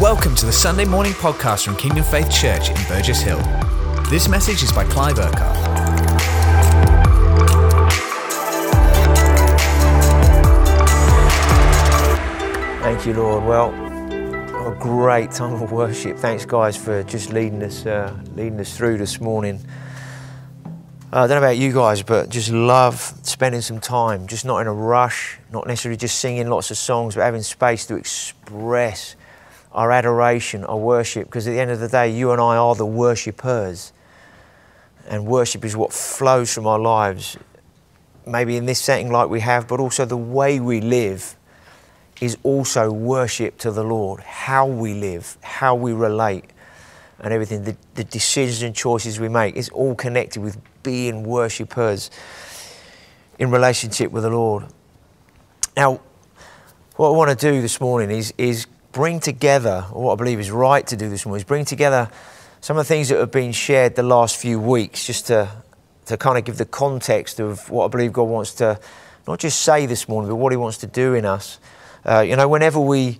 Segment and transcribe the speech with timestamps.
[0.00, 3.38] Welcome to the Sunday morning podcast from Kingdom Faith Church in Burgess Hill.
[4.08, 5.58] This message is by Clive Urquhart.
[12.82, 13.44] Thank you, Lord.
[13.44, 13.74] Well,
[14.66, 16.16] a great time of worship.
[16.16, 19.60] Thanks, guys, for just leading us, uh, leading us through this morning.
[21.12, 24.60] Uh, I don't know about you guys, but just love spending some time, just not
[24.60, 29.14] in a rush, not necessarily just singing lots of songs, but having space to express
[29.72, 32.74] our adoration, our worship, because at the end of the day, you and I are
[32.74, 33.92] the worshippers.
[35.08, 37.36] And worship is what flows from our lives,
[38.26, 41.36] maybe in this setting like we have, but also the way we live
[42.20, 44.20] is also worship to the Lord.
[44.20, 46.44] How we live, how we relate,
[47.18, 52.10] and everything, the, the decisions and choices we make is all connected with being worshippers
[53.38, 54.66] in relationship with the Lord.
[55.76, 56.00] Now,
[56.96, 60.50] what I want to do this morning is, is bring together, what I believe is
[60.50, 62.10] right to do this morning, is bring together
[62.60, 65.48] some of the things that have been shared the last few weeks, just to,
[66.06, 68.78] to kind of give the context of what I believe God wants to
[69.26, 71.58] not just say this morning, but what He wants to do in us.
[72.04, 73.18] Uh, you know, whenever we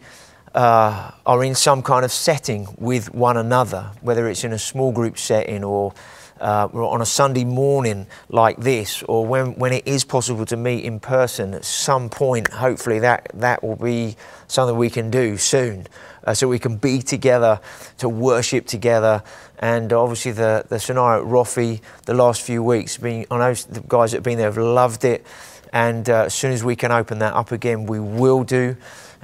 [0.55, 4.93] uh, are in some kind of setting with one another, whether it's in a small
[4.93, 5.95] group setting or
[6.41, 10.85] uh, on a Sunday morning like this, or when, when it is possible to meet
[10.85, 14.17] in person at some point, hopefully that, that will be
[14.49, 15.87] something we can do soon.
[16.25, 17.61] Uh, so we can be together,
[17.97, 19.23] to worship together.
[19.59, 23.81] And obviously, the, the scenario at Roffey the last few weeks, being, I know the
[23.81, 25.25] guys that have been there have loved it.
[25.73, 28.77] And uh, as soon as we can open that up again, we will do.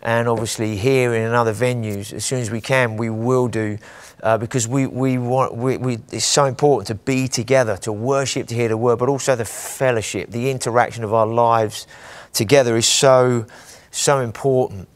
[0.03, 3.79] And obviously, here in other venues, as soon as we can, we will do.
[4.23, 8.47] Uh, because we, we want, we, we, it's so important to be together, to worship,
[8.49, 11.87] to hear the word, but also the fellowship, the interaction of our lives
[12.33, 13.45] together is so,
[13.91, 14.89] so important.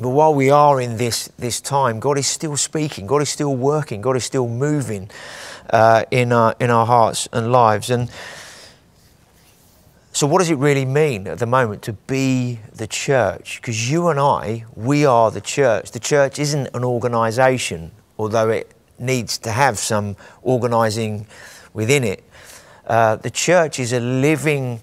[0.00, 3.56] But while we are in this, this time, God is still speaking, God is still
[3.56, 5.10] working, God is still moving
[5.70, 7.90] uh, in, our, in our hearts and lives.
[7.90, 8.08] And
[10.12, 13.60] so, what does it really mean at the moment to be the church?
[13.60, 15.90] Because you and I, we are the church.
[15.90, 21.26] The church isn't an organisation, although it needs to have some organising
[21.72, 22.24] within it.
[22.86, 24.80] Uh, the church is a living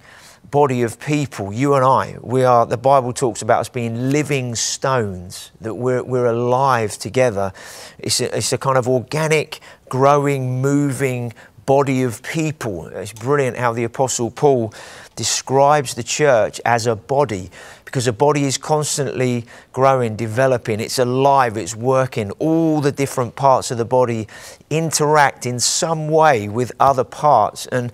[0.52, 4.56] body of people, you and I, we are, the Bible talks about us being living
[4.56, 7.52] stones, that we're, we're alive together.
[7.98, 9.60] It's a, it's a kind of organic,
[9.90, 11.34] growing, moving
[11.66, 12.86] body of people.
[12.88, 14.74] It's brilliant how the Apostle Paul
[15.16, 17.50] describes the church as a body
[17.86, 22.32] because a body is constantly growing, developing, it's alive, it's working.
[22.32, 24.28] All the different parts of the body
[24.70, 27.68] interact in some way with other parts.
[27.68, 27.94] And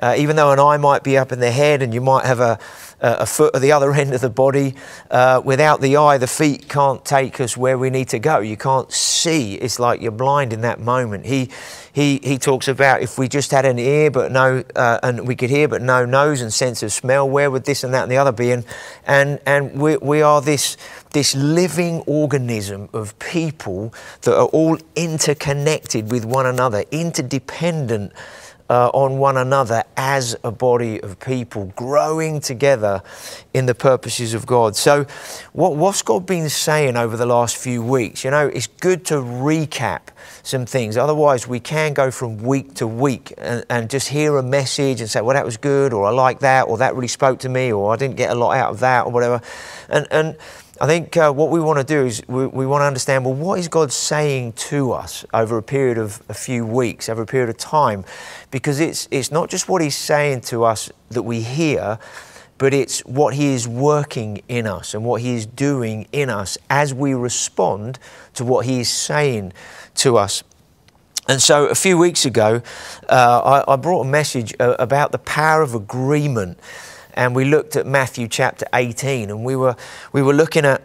[0.00, 2.40] uh, even though an eye might be up in the head and you might have
[2.40, 2.58] a,
[3.02, 4.74] a foot at the other end of the body,
[5.10, 8.38] uh, without the eye, the feet can't take us where we need to go.
[8.38, 9.54] You can't see.
[9.54, 11.26] It's like you're blind in that moment.
[11.26, 11.50] He,
[11.92, 15.36] he, he talks about if we just had an ear but no, uh, and we
[15.36, 18.12] could hear but no nose and sense of smell, where would this and that and
[18.12, 18.52] the other be?
[18.52, 18.64] And,
[19.06, 20.76] and, and we, we are this,
[21.10, 23.92] this living organism of people
[24.22, 28.12] that are all interconnected with one another, interdependent
[28.68, 33.02] uh, on one another as a body of people, growing together
[33.54, 34.76] in the purposes of God.
[34.76, 35.04] So,
[35.52, 38.24] what, what's God been saying over the last few weeks?
[38.24, 40.08] You know, it's good to recap
[40.42, 40.96] some things.
[40.96, 45.08] Otherwise, we can go from week to week and, and just hear a message and
[45.08, 47.72] say, well, that was good, or I like that, or that really spoke to me,
[47.72, 49.40] or I didn't get a lot out of that, or whatever.
[49.88, 50.36] And, and
[50.82, 53.34] I think uh, what we want to do is we, we, want to understand well,
[53.34, 57.26] what is God saying to us over a period of a few weeks, over a
[57.26, 58.04] period of time?
[58.50, 62.00] Because it's, it's not just what He's saying to us that we hear,
[62.58, 66.58] but it's what He is working in us and what He is doing in us
[66.68, 68.00] as we respond
[68.34, 69.52] to what He is saying
[69.94, 70.42] to us.
[71.28, 72.60] And so a few weeks ago,
[73.08, 76.58] uh, I, I, brought a message uh, about the power of agreement
[77.14, 79.76] and we looked at Matthew chapter 18, and we were,
[80.12, 80.82] we were looking at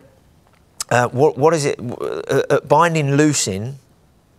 [0.89, 3.77] uh, what, what is it, uh, uh, binding, loosing,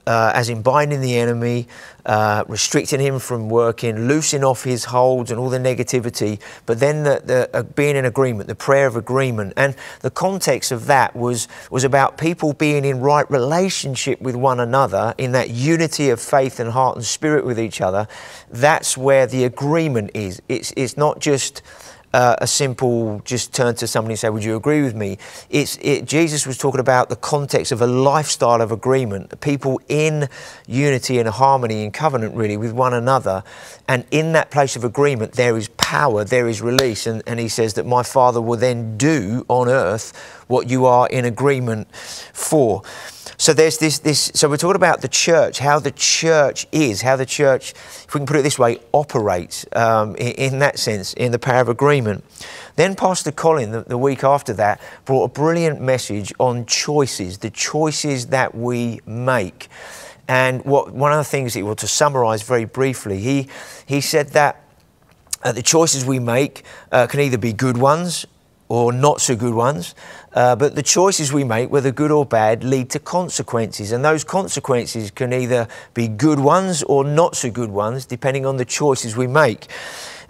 [0.08, 1.69] uh, as in binding the enemy,
[2.06, 7.02] uh, restricting him from working, loosing off his holds and all the negativity, but then
[7.02, 9.52] the, the uh, being in agreement, the prayer of agreement.
[9.55, 14.60] And the context of that was, was about people being in right relationship with one
[14.60, 18.08] another, in that unity of faith and heart and spirit with each other.
[18.50, 20.40] That's where the agreement is.
[20.49, 21.61] It's, it's not just
[22.12, 25.19] uh, a simple just turn to somebody and say, Would you agree with me?
[25.50, 30.28] It's, it, Jesus was talking about the context of a lifestyle of agreement, people in
[30.66, 33.43] unity and harmony and covenant, really, with one another.
[33.87, 37.06] And in that place of agreement, there is power, there is release.
[37.06, 40.16] And, and he says that my Father will then do on earth
[40.49, 42.82] what you are in agreement for.
[43.40, 47.14] So there's this, this, so we're talking about the church, how the church is, how
[47.14, 51.14] the church, if we can put it this way, operates um, in, in, that sense,
[51.14, 51.98] in the power of agreement.
[52.77, 57.50] Then Pastor Colin, the, the week after that, brought a brilliant message on choices, the
[57.50, 59.69] choices that we make.
[60.29, 63.49] And what, one of the things, he, well, to summarize very briefly, he,
[63.87, 64.62] he said that
[65.43, 68.27] uh, the choices we make uh, can either be good ones
[68.69, 69.95] or not so good ones.
[70.35, 73.93] Uh, but the choices we make, whether good or bad, lead to consequences.
[73.93, 78.59] And those consequences can either be good ones or not so good ones, depending on
[78.59, 79.69] the choices we make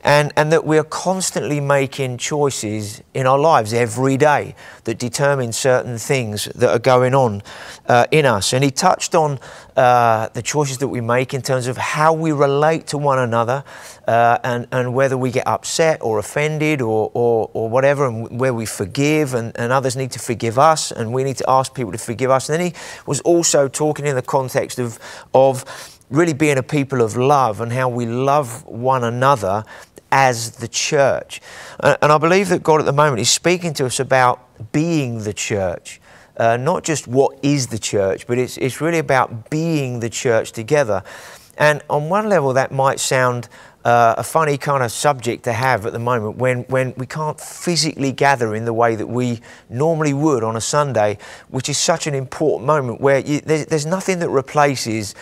[0.04, 4.54] and, and that we are constantly making choices in our lives every day
[4.84, 7.42] that determine certain things that are going on
[7.86, 8.52] uh, in us.
[8.52, 9.40] And he touched on
[9.76, 13.64] uh, the choices that we make in terms of how we relate to one another
[14.06, 18.54] uh, and, and whether we get upset or offended or, or, or whatever, and where
[18.54, 21.92] we forgive and, and others need to forgive us and we need to ask people
[21.92, 22.48] to forgive us.
[22.48, 24.98] And then he was also talking in the context of,
[25.34, 25.64] of
[26.10, 29.64] really being a people of love and how we love one another
[30.10, 31.40] as the church.
[31.80, 35.34] And I believe that God at the moment is speaking to us about being the
[35.34, 36.00] church.
[36.36, 40.52] Uh, not just what is the church, but it's, it's really about being the church
[40.52, 41.02] together.
[41.58, 43.48] And on one level, that might sound
[43.84, 47.40] uh, a funny kind of subject to have at the moment when, when we can't
[47.40, 51.18] physically gather in the way that we normally would on a Sunday,
[51.48, 55.14] which is such an important moment where you, there's, there's nothing that replaces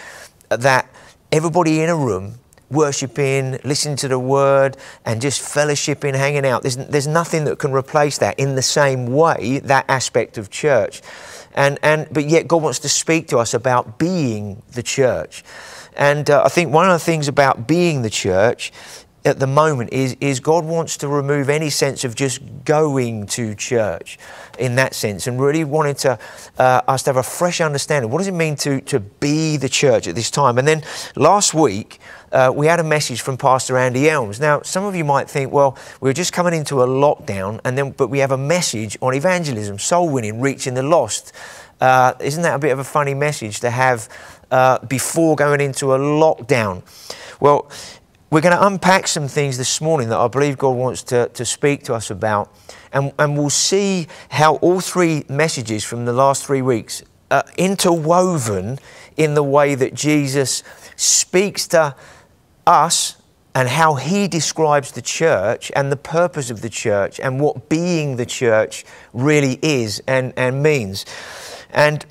[0.49, 0.91] that
[1.33, 2.39] everybody in a room
[2.71, 6.63] worshipping, listening to the word, and just fellowshipping, hanging out.
[6.63, 11.01] There's, there's nothing that can replace that in the same way, that aspect of church.
[11.55, 15.45] And, and, but yet, God wants to speak to us about being the church.
[15.97, 18.73] And uh, I think one of the things about being the church
[19.27, 23.57] at the moment is, is God wants to remove any sense of just going to
[23.57, 24.19] church
[24.57, 26.19] in that sense and really wanting to,
[26.59, 28.11] uh, us to have a fresh understanding.
[28.11, 30.59] What does it mean to, to be the church at this time?
[30.59, 30.83] And then
[31.17, 31.99] last week,
[32.31, 34.39] uh, we had a message from Pastor Andy Elms.
[34.39, 37.91] Now, some of you might think, well, we're just coming into a lockdown, and then
[37.93, 41.33] but we have a message on evangelism, soul winning, reaching the lost.
[41.81, 44.09] Uh, isn't that a bit of a funny message to have
[44.51, 46.83] uh, before going into a lockdown?
[47.41, 47.71] Well,
[48.31, 51.45] we're going to unpack some things this morning that I believe God wants to, to
[51.45, 52.53] speak to us about.
[52.93, 58.79] And, and we'll see how all three messages from the last three weeks are interwoven
[59.17, 60.65] in the way that Jesus
[60.97, 61.95] speaks to
[62.67, 63.17] us
[63.55, 68.17] and how he describes the church and the purpose of the church and what being
[68.17, 71.07] the church really is and, and means.
[71.71, 72.05] And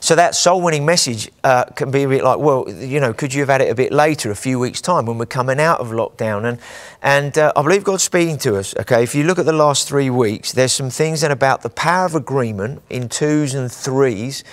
[0.00, 3.34] so that soul winning message uh, can be a bit like, well, you know, could
[3.34, 5.80] you have had it a bit later, a few weeks' time when we're coming out
[5.80, 6.48] of lockdown?
[6.48, 6.58] And,
[7.02, 9.02] and uh, I believe God's speaking to us, okay?
[9.02, 12.06] If you look at the last three weeks, there's some things then about the power
[12.06, 14.44] of agreement in twos and threes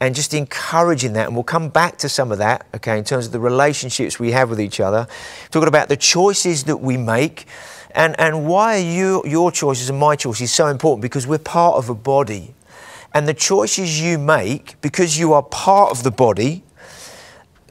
[0.00, 1.26] and just encouraging that.
[1.26, 4.32] And we'll come back to some of that, okay, in terms of the relationships we
[4.32, 5.06] have with each other.
[5.50, 7.46] Talking about the choices that we make
[7.94, 11.00] and, and why are you, your choices and my choices so important?
[11.00, 12.54] Because we're part of a body.
[13.14, 16.64] And the choices you make, because you are part of the body,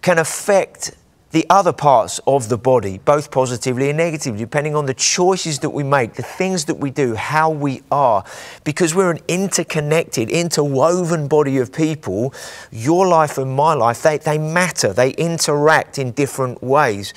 [0.01, 0.95] can affect
[1.33, 5.71] the other parts of the body, both positively and negatively, depending on the choices that
[5.71, 8.23] we make, the things that we do, how we are.
[8.63, 12.31] Because we're an interconnected, interwoven body of people,
[12.71, 14.93] your life and my life, they, they matter.
[14.93, 17.15] They interact in different ways.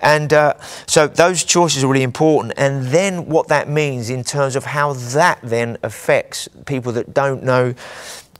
[0.00, 0.54] And uh,
[0.86, 2.54] so those choices are really important.
[2.56, 7.42] And then what that means in terms of how that then affects people that don't
[7.42, 7.74] know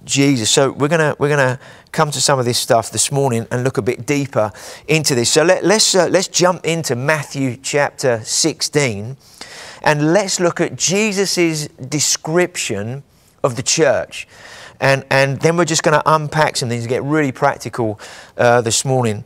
[0.04, 0.50] Jesus.
[0.50, 1.58] So we're gonna we're gonna
[1.92, 4.52] come to some of this stuff this morning and look a bit deeper
[4.86, 5.30] into this.
[5.30, 9.16] So let, us let's, uh, let's jump into Matthew chapter 16,
[9.82, 13.02] and let's look at Jesus' description
[13.42, 14.28] of the church.
[14.80, 17.98] And, and then we're just going to unpack some things and get really practical
[18.36, 19.24] uh, this morning.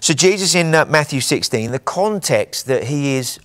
[0.00, 3.38] So, Jesus in uh, Matthew 16, the context that he is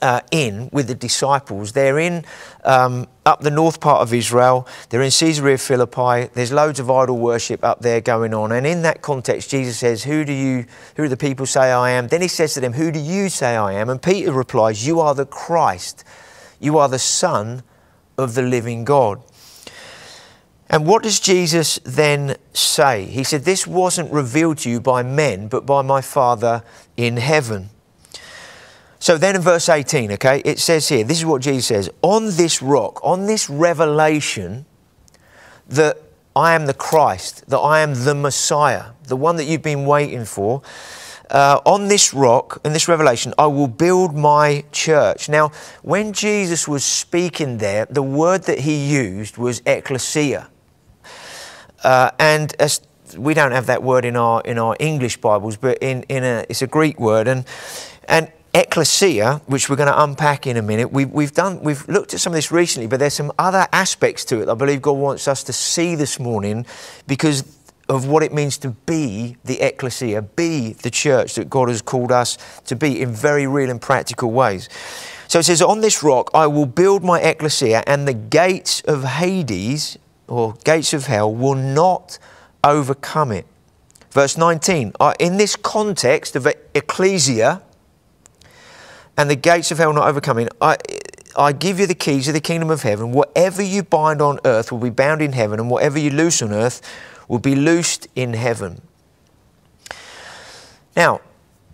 [0.00, 1.72] uh, in with the disciples.
[1.72, 2.24] They're in
[2.64, 4.66] um, up the north part of Israel.
[4.88, 6.30] They're in Caesarea Philippi.
[6.34, 8.52] There's loads of idol worship up there going on.
[8.52, 10.66] And in that context, Jesus says, "Who do you?
[10.96, 13.28] Who do the people say I am?" Then he says to them, "Who do you
[13.28, 16.04] say I am?" And Peter replies, "You are the Christ.
[16.60, 17.62] You are the Son
[18.16, 19.22] of the living God."
[20.68, 23.04] And what does Jesus then say?
[23.04, 26.64] He said, This wasn't revealed to you by men, but by my Father
[26.96, 27.70] in heaven.
[29.06, 32.26] So then in verse 18, okay, it says here, this is what Jesus says On
[32.26, 34.66] this rock, on this revelation
[35.68, 36.02] that
[36.34, 40.24] I am the Christ, that I am the Messiah, the one that you've been waiting
[40.24, 40.60] for,
[41.30, 45.28] uh, on this rock, in this revelation, I will build my church.
[45.28, 50.48] Now, when Jesus was speaking there, the word that he used was ecclesia.
[51.84, 52.80] Uh, and as
[53.16, 56.44] we don't have that word in our in our English Bibles, but in, in a
[56.48, 57.44] it's a Greek word, and
[58.08, 60.90] and ecclesia, which we're going to unpack in a minute.
[60.90, 64.24] We've, we've done we've looked at some of this recently, but there's some other aspects
[64.26, 64.48] to it.
[64.48, 66.64] I believe God wants us to see this morning,
[67.06, 67.44] because
[67.88, 72.10] of what it means to be the ecclesia, be the church that God has called
[72.10, 74.70] us to be in very real and practical ways.
[75.28, 79.04] So it says, On this rock I will build my ecclesia, and the gates of
[79.04, 79.98] Hades,
[80.28, 82.18] or gates of hell, will not
[82.64, 83.46] overcome it.
[84.10, 87.60] Verse 19, uh, in this context of ecclesia
[89.16, 90.76] and the gates of hell not overcoming, I,
[91.36, 93.12] I give you the keys of the kingdom of heaven.
[93.12, 96.52] Whatever you bind on earth will be bound in heaven, and whatever you loose on
[96.52, 96.80] earth
[97.28, 98.82] will be loosed in heaven.
[100.96, 101.20] Now,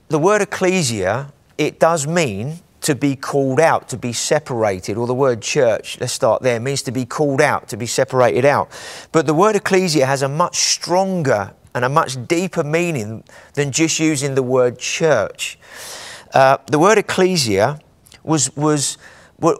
[0.08, 5.14] the word ecclesia, it does mean to be called out, to be separated, or the
[5.14, 8.68] word church, let's start there, means to be called out, to be separated out.
[9.12, 13.22] But the word ecclesia has a much stronger and a much deeper meaning
[13.54, 15.58] than just using the word church.
[16.32, 17.78] Uh, the word ecclesia
[18.22, 18.96] was, was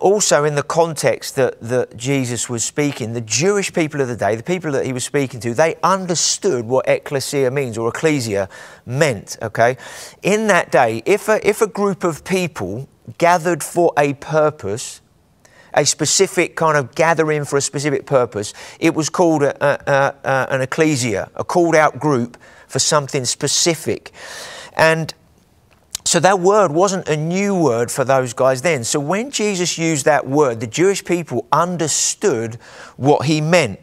[0.01, 4.37] also in the context that, that Jesus was speaking, the Jewish people of the day,
[4.37, 8.49] the people that he was speaking to, they understood what ecclesia means or ecclesia
[8.87, 9.77] meant, okay?
[10.23, 12.89] In that day, if a, if a group of people
[13.19, 15.01] gathered for a purpose,
[15.75, 20.47] a specific kind of gathering for a specific purpose, it was called a, a, a,
[20.55, 22.37] an ecclesia, a called out group
[22.69, 24.13] for something specific.
[24.75, 25.13] And
[26.05, 28.85] so that word wasn't a new word for those guys then.
[28.85, 32.57] So when Jesus used that word, the Jewish people understood
[32.97, 33.81] what he meant.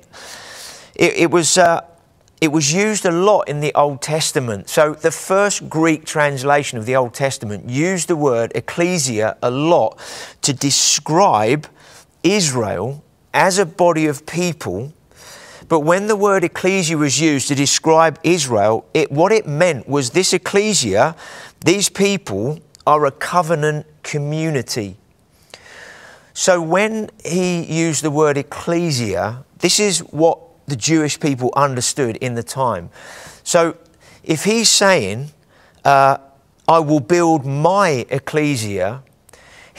[0.95, 1.57] It, it was.
[1.57, 1.81] Uh,
[2.41, 4.69] it was used a lot in the Old Testament.
[4.69, 9.99] So, the first Greek translation of the Old Testament used the word ecclesia a lot
[10.43, 11.67] to describe
[12.23, 14.93] Israel as a body of people.
[15.69, 20.09] But when the word ecclesia was used to describe Israel, it, what it meant was
[20.09, 21.15] this ecclesia
[21.63, 24.97] these people are a covenant community.
[26.33, 32.35] So when he used the word ecclesia, this is what the Jewish people understood in
[32.35, 32.89] the time.
[33.43, 33.77] So
[34.23, 35.31] if he's saying,
[35.83, 36.17] uh,
[36.67, 39.03] I will build my ecclesia,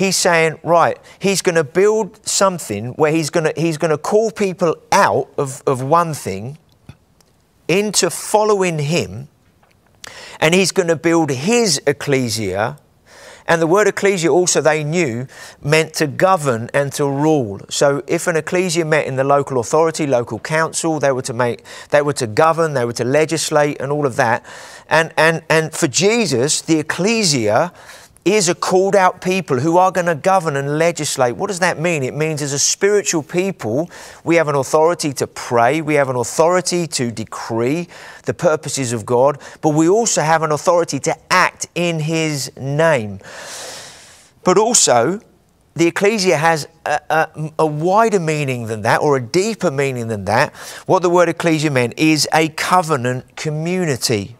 [0.01, 3.99] he's saying, right, he's going to build something where he's going to, he's going to
[3.99, 6.57] call people out of, of one thing
[7.69, 9.29] into following him
[10.41, 12.79] and he's going to build his ecclesia.
[13.47, 15.27] And the word ecclesia also they knew
[15.63, 17.61] meant to govern and to rule.
[17.69, 21.63] So if an ecclesia met in the local authority, local council, they were to make,
[21.91, 24.47] they were to govern, they were to legislate and all of that.
[24.89, 27.73] And, and, and for Jesus, the ecclesia
[28.25, 31.37] is a called out people who are going to govern and legislate.
[31.37, 32.03] What does that mean?
[32.03, 33.91] It means as a spiritual people,
[34.25, 37.89] we have an authority to pray, we have an authority to decree
[38.25, 43.21] the purposes of God, but we also have an authority to act in His name.
[44.45, 45.21] But also,
[45.75, 50.25] the ecclesia has a, a, a, wider meaning than that, or a deeper meaning than
[50.27, 50.55] that.
[50.87, 54.37] What the word ecclesia meant is a covenant community.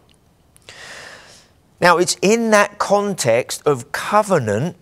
[1.81, 4.77] Now, it's in that context of covenant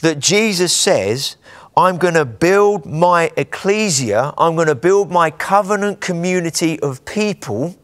[0.00, 1.36] that Jesus says,
[1.76, 7.76] I'm going to build my ecclesia, I'm going to build my covenant community of people.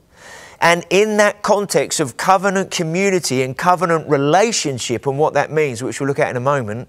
[0.61, 6.01] And in that context of covenant community and covenant relationship and what that means, which
[6.01, 6.89] we'll look at in a moment,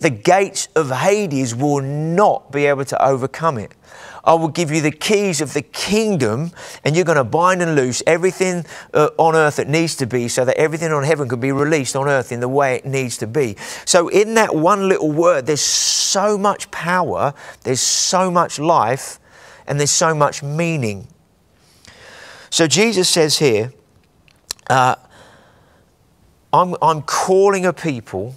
[0.00, 3.72] the gates of Hades will not be able to overcome it.
[4.24, 6.50] I will give you the keys of the kingdom,
[6.82, 8.64] and you're going to bind and loose everything
[8.94, 11.94] uh, on earth that needs to be so that everything on heaven can be released
[11.94, 13.56] on earth in the way it needs to be.
[13.84, 19.20] So, in that one little word, there's so much power, there's so much life,
[19.66, 21.06] and there's so much meaning.
[22.48, 23.74] So, Jesus says here,
[24.70, 24.96] uh,
[26.50, 28.36] I'm, I'm calling a people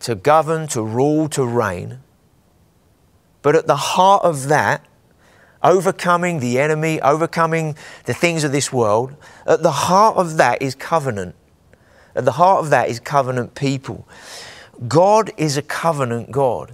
[0.00, 1.98] to govern, to rule, to reign
[3.42, 4.86] but at the heart of that,
[5.62, 9.14] overcoming the enemy, overcoming the things of this world,
[9.46, 11.34] at the heart of that is covenant.
[12.14, 14.06] At the heart of that is covenant people.
[14.88, 16.72] God is a covenant God.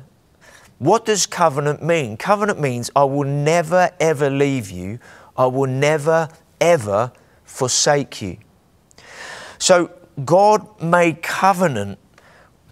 [0.79, 2.17] What does covenant mean?
[2.17, 4.99] Covenant means I will never ever leave you,
[5.37, 6.29] I will never
[6.61, 7.13] ever
[7.45, 8.39] forsake you.
[9.59, 9.91] So
[10.25, 11.99] God made covenant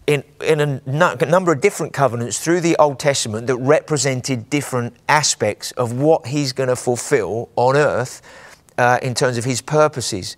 [0.06, 0.60] in, in
[1.26, 6.52] number of different covenants through the Old Testament that represented different aspects of what He's
[6.52, 8.22] going to fulfill on earth
[8.78, 10.36] uh, in terms of His purposes.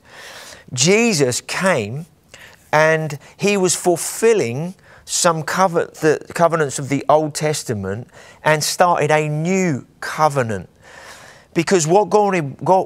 [0.73, 2.07] Jesus came
[2.73, 8.09] and He was fulfilling some the covenants of the Old Testament
[8.45, 10.69] and started a new covenant.
[11.55, 12.35] Because what God,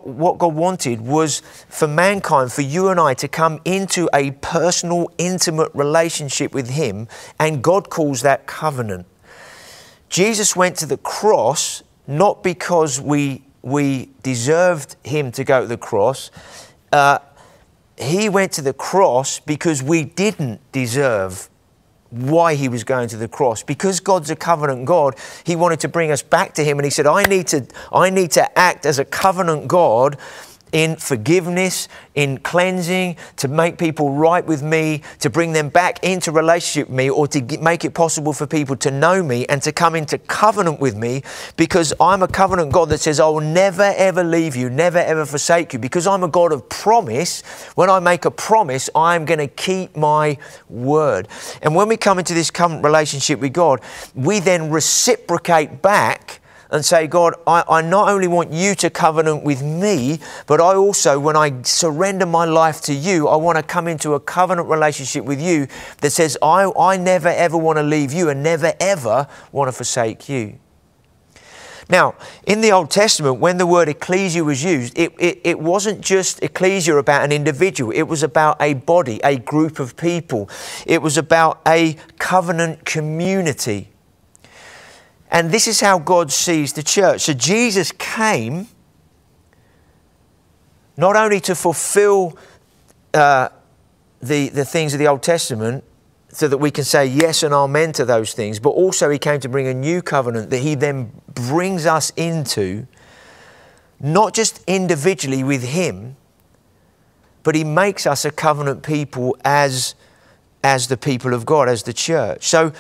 [0.04, 5.11] what God wanted was for mankind, for you and I to come into a personal,
[5.19, 9.07] intimate relationship with Him, and God calls that covenant.
[10.09, 15.76] Jesus went to the cross not because we, we deserved Him to go to the
[15.76, 16.31] cross.
[16.92, 17.19] Uh,
[18.02, 21.49] he went to the cross because we didn't deserve
[22.12, 23.62] why he was going to the cross.
[23.62, 26.90] Because God's a covenant God, he wanted to bring us back to him and he
[26.90, 30.19] said, I need to, I need to act as a covenant God
[30.73, 36.33] in forgiveness, in cleansing, to make people right with me, to bring them back into
[36.33, 39.73] relationship with me, or to make it possible for people to know me and to
[39.73, 41.23] come into covenant with me
[41.57, 45.26] because I'm a covenant God that says, I will never ever leave you, never ever
[45.26, 45.79] forsake you.
[45.79, 47.43] Because I'm a God of promise,
[47.75, 50.38] when I make a promise, I'm going to keep my
[50.69, 51.29] word.
[51.62, 53.81] And when we come into this covenant relationship with God,
[54.14, 56.41] we then reciprocate back
[56.73, 60.75] and say, God, I, I not only want you to covenant with me, but I
[60.75, 64.69] also, when I surrender my life to you, I want to come into a covenant
[64.69, 65.69] relationship with you
[66.00, 69.73] that says, I, I never ever want to leave you and never ever want to
[69.73, 70.59] forsake you.
[71.91, 72.14] Now,
[72.47, 76.43] in the Old Testament, when the word ecclesia was used, it, it, it, wasn't just
[76.43, 80.49] ecclesia about an individual, it was about a body, a group of people.
[80.87, 83.91] It was about a covenant community.
[85.32, 87.22] And this is how God sees the church.
[87.22, 88.68] So Jesus came
[90.96, 92.36] not only to fulfill
[93.14, 93.48] uh,
[94.20, 95.84] the, the things of the Old Testament
[96.28, 99.40] so that we can say yes and amen to those things, but also he came
[99.40, 102.86] to bring a new covenant that he then brings us into,
[104.00, 106.16] not just individually with him,
[107.42, 109.94] but he makes us a covenant people as,
[110.64, 112.47] as the people of God, as the church.
[112.47, 112.73] So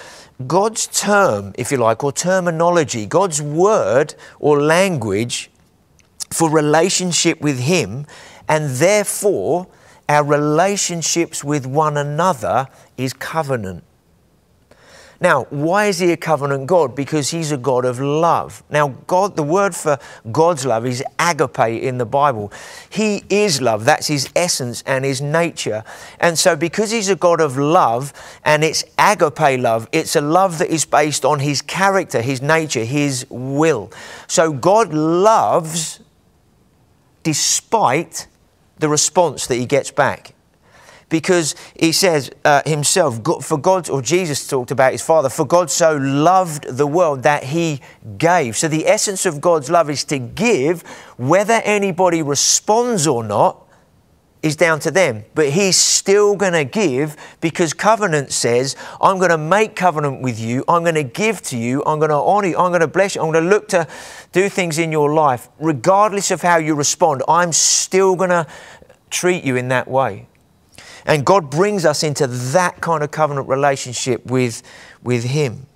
[0.46, 5.50] God's term, if you like, or terminology, God's word or language
[6.30, 8.06] for relationship with Him,
[8.48, 9.66] and therefore
[10.08, 13.84] our relationships with one another is covenant.
[15.22, 16.96] Now, why is he a covenant God?
[16.96, 18.64] Because he's a God of love.
[18.68, 19.96] Now, God, the word for
[20.32, 22.52] God's love is agape in the Bible.
[22.90, 23.84] He is love.
[23.84, 25.84] That's his essence and his nature.
[26.18, 28.12] And so, because he's a God of love
[28.44, 32.82] and it's agape love, it's a love that is based on his character, his nature,
[32.82, 33.92] his will.
[34.26, 36.00] So, God loves
[37.22, 38.26] despite
[38.80, 40.34] the response that he gets back
[41.12, 45.70] because he says uh, himself, for God, or Jesus talked about his Father, for God
[45.70, 47.82] so loved the world that he
[48.16, 48.56] gave.
[48.56, 50.80] So the essence of God's love is to give,
[51.18, 53.58] whether anybody responds or not.
[54.42, 59.30] Is down to them, but he's still going to give because covenant says, I'm going
[59.30, 62.48] to make covenant with you, I'm going to give to you, I'm going to honor
[62.48, 63.86] you, I'm going to bless you, I'm going to look to
[64.32, 65.48] do things in your life.
[65.60, 68.48] Regardless of how you respond, I'm still going to
[69.10, 70.26] treat you in that way.
[71.06, 74.62] And God brings us into that kind of covenant relationship with,
[75.02, 75.66] with Him.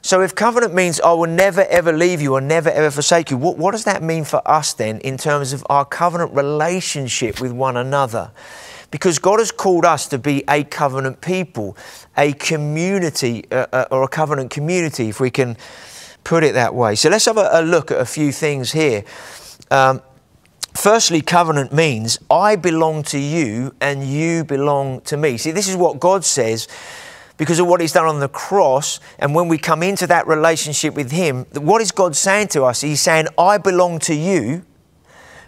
[0.00, 3.36] So, if covenant means I will never ever leave you or never ever forsake you,
[3.36, 7.52] what, what does that mean for us then in terms of our covenant relationship with
[7.52, 8.30] one another?
[8.90, 11.76] Because God has called us to be a covenant people,
[12.16, 15.58] a community, uh, uh, or a covenant community, if we can
[16.24, 16.94] put it that way.
[16.94, 19.04] So, let's have a, a look at a few things here.
[19.70, 20.00] Um,
[20.78, 25.36] Firstly, covenant means I belong to you and you belong to me.
[25.36, 26.68] See, this is what God says
[27.36, 29.00] because of what He's done on the cross.
[29.18, 32.80] And when we come into that relationship with Him, what is God saying to us?
[32.80, 34.64] He's saying, I belong to you,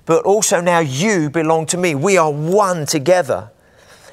[0.05, 1.95] but also now you belong to me.
[1.95, 3.53] We are one together.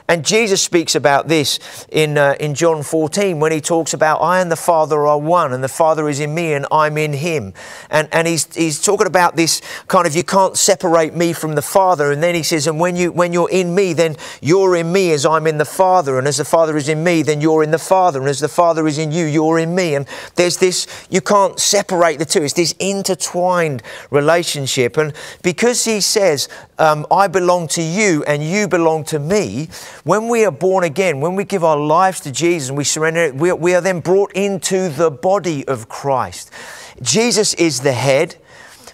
[0.09, 1.59] And Jesus speaks about this
[1.91, 5.51] in, uh, in John 14 when he talks about, I and the Father are one,
[5.51, 7.53] and the Father is in me, and I'm in him.
[7.89, 11.61] And, and he's, he's talking about this kind of, you can't separate me from the
[11.61, 12.09] Father.
[12.09, 15.11] And then he says, and when, you, when you're in me, then you're in me
[15.11, 16.17] as I'm in the Father.
[16.17, 18.21] And as the Father is in me, then you're in the Father.
[18.21, 19.95] And as the Father is in you, you're in me.
[19.95, 22.43] And there's this, you can't separate the two.
[22.43, 24.95] It's this intertwined relationship.
[24.95, 25.11] And
[25.43, 26.47] because he says,
[26.79, 29.67] um, I belong to you and you belong to me,
[30.07, 33.25] when we are born again, when we give our lives to Jesus and we surrender
[33.25, 36.49] it, we, we are then brought into the body of Christ.
[37.01, 38.37] Jesus is the head,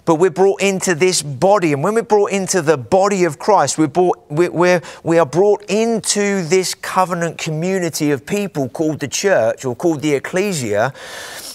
[0.06, 1.72] but we're brought into this body.
[1.72, 5.62] And when we're brought into the body of Christ, we're brought, we're, we are brought
[5.70, 10.92] into this covenant community of people called the church or called the ecclesia.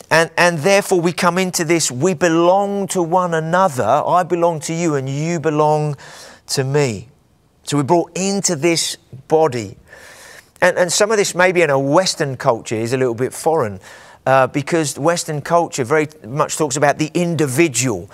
[0.10, 3.84] And, and therefore, we come into this, we belong to one another.
[3.84, 5.98] I belong to you, and you belong
[6.48, 7.10] to me.
[7.70, 8.96] So we're brought into this
[9.28, 9.78] body.
[10.60, 13.80] And, and some of this, maybe in a Western culture, is a little bit foreign
[14.26, 18.10] uh, because Western culture very much talks about the individual.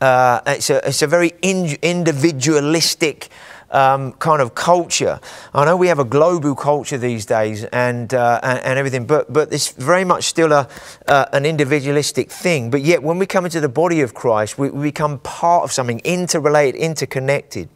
[0.00, 3.30] Uh, it's, a, it's a very in, individualistic
[3.72, 5.18] um, kind of culture.
[5.52, 9.32] I know we have a global culture these days and, uh, and, and, everything, but,
[9.32, 10.68] but it's very much still a,
[11.08, 12.70] uh, an individualistic thing.
[12.70, 15.72] But yet, when we come into the body of Christ, we, we become part of
[15.72, 17.70] something interrelated, interconnected.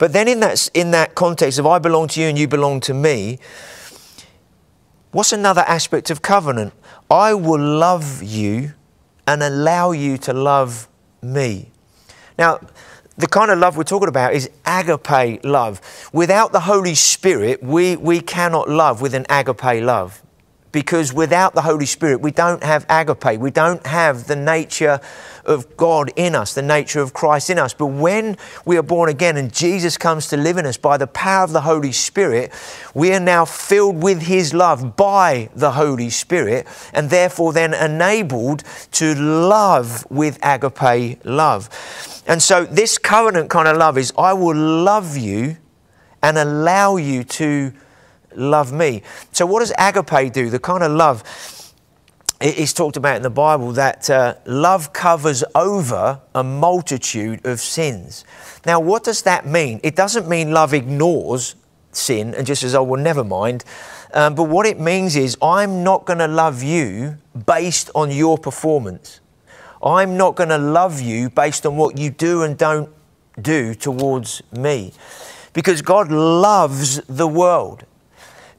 [0.00, 2.80] But then, in that, in that context of I belong to you and you belong
[2.80, 3.38] to me,
[5.10, 6.72] what's another aspect of covenant?
[7.10, 8.72] I will love you
[9.26, 10.88] and allow you to love
[11.20, 11.70] me.
[12.38, 12.60] Now,
[13.18, 15.82] the kind of love we're talking about is agape love.
[16.14, 20.22] Without the Holy Spirit, we, we cannot love with an agape love.
[20.72, 23.40] Because without the Holy Spirit, we don't have agape.
[23.40, 25.00] We don't have the nature
[25.44, 27.74] of God in us, the nature of Christ in us.
[27.74, 31.06] But when we are born again and Jesus comes to live in us by the
[31.06, 32.52] power of the Holy Spirit,
[32.94, 38.62] we are now filled with His love by the Holy Spirit and therefore then enabled
[38.92, 42.22] to love with agape love.
[42.26, 45.56] And so, this covenant kind of love is I will love you
[46.22, 47.72] and allow you to
[48.34, 49.02] love me.
[49.32, 50.50] So, what does agape do?
[50.50, 51.22] The kind of love
[52.40, 58.24] is talked about in the Bible that uh, love covers over a multitude of sins.
[58.64, 59.80] Now, what does that mean?
[59.82, 61.54] It doesn't mean love ignores
[61.92, 63.64] sin and just says, oh, well, never mind.
[64.14, 68.38] Um, but what it means is, I'm not going to love you based on your
[68.38, 69.20] performance.
[69.82, 72.90] I'm not going to love you based on what you do and don't
[73.40, 74.92] do towards me.
[75.52, 77.84] Because God loves the world.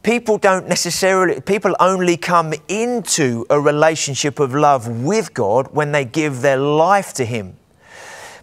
[0.04, 6.06] People don't necessarily, people only come into a relationship of love with God when they
[6.06, 7.58] give their life to Him.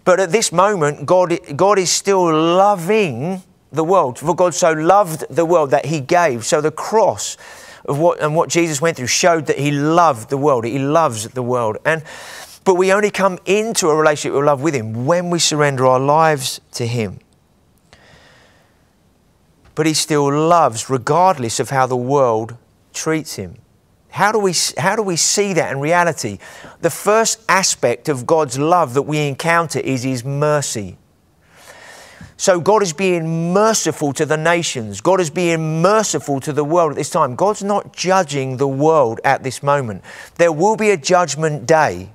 [0.05, 4.19] But at this moment, God, God is still loving the world.
[4.19, 6.45] For God so loved the world that He gave.
[6.45, 7.37] So the cross
[7.85, 10.65] of what, and what Jesus went through showed that He loved the world.
[10.65, 11.77] He loves the world.
[11.85, 12.03] And
[12.63, 15.99] but we only come into a relationship of love with Him when we surrender our
[15.99, 17.19] lives to Him.
[19.79, 22.57] But He still loves regardless of how the world
[22.91, 23.59] treats Him.
[24.09, 26.39] How do, we, how do we see that in reality?
[26.81, 30.97] The first aspect of God's love that we encounter is His mercy.
[32.35, 34.99] So God is being merciful to the nations.
[34.99, 37.37] God is being merciful to the world at this time.
[37.37, 40.03] God's not judging the world at this moment.
[40.35, 42.11] There will be a judgment day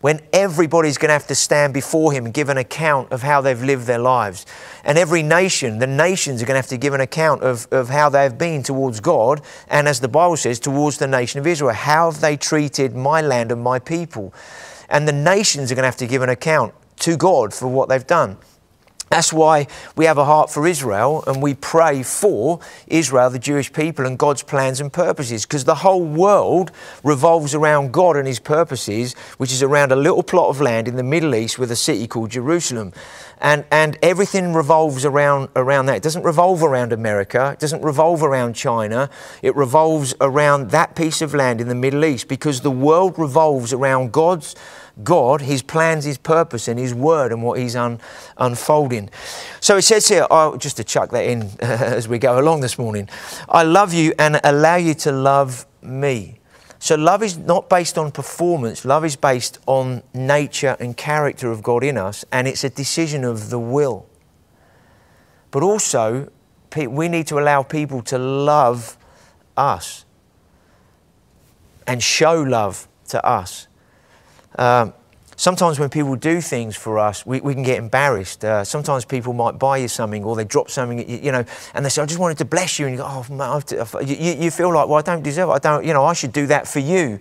[0.00, 3.40] when everybody's going to have to stand before him and give an account of how
[3.40, 4.46] they've lived their lives.
[4.84, 7.88] And every nation, the nations are going to have to give an account of, of
[7.88, 11.72] how they've been towards God, and as the Bible says, towards the nation of Israel.
[11.72, 14.32] How have they treated my land and my people?
[14.88, 17.88] And the nations are going to have to give an account to God for what
[17.88, 18.38] they've done.
[19.10, 19.66] That's why
[19.96, 24.18] we have a heart for Israel and we pray for Israel, the Jewish people, and
[24.18, 25.46] God's plans and purposes.
[25.46, 26.70] Because the whole world
[27.02, 30.96] revolves around God and His purposes, which is around a little plot of land in
[30.96, 32.92] the Middle East with a city called Jerusalem.
[33.40, 35.98] And, and everything revolves around, around that.
[35.98, 39.08] It doesn't revolve around America, it doesn't revolve around China,
[39.42, 43.72] it revolves around that piece of land in the Middle East because the world revolves
[43.72, 44.54] around God's
[45.02, 48.00] God, His plans, His purpose, and His word and what He's un,
[48.36, 49.10] unfolding.
[49.60, 52.78] So it says here, oh, just to chuck that in as we go along this
[52.78, 53.08] morning
[53.48, 56.38] I love you and allow you to love me.
[56.78, 61.62] So love is not based on performance, love is based on nature and character of
[61.62, 64.06] God in us, and it's a decision of the will.
[65.50, 66.30] But also,
[66.76, 68.96] we need to allow people to love
[69.56, 70.04] us
[71.86, 73.67] and show love to us.
[74.56, 74.92] Um,
[75.36, 78.44] sometimes when people do things for us, we, we can get embarrassed.
[78.44, 81.88] Uh, sometimes people might buy you something or they drop something, you, know, and they
[81.88, 82.86] say, I just wanted to bless you.
[82.86, 83.62] And you go, oh, man,
[84.06, 85.52] you, you feel like, well, I don't deserve it.
[85.52, 87.18] I don't, you know, I should do that for you.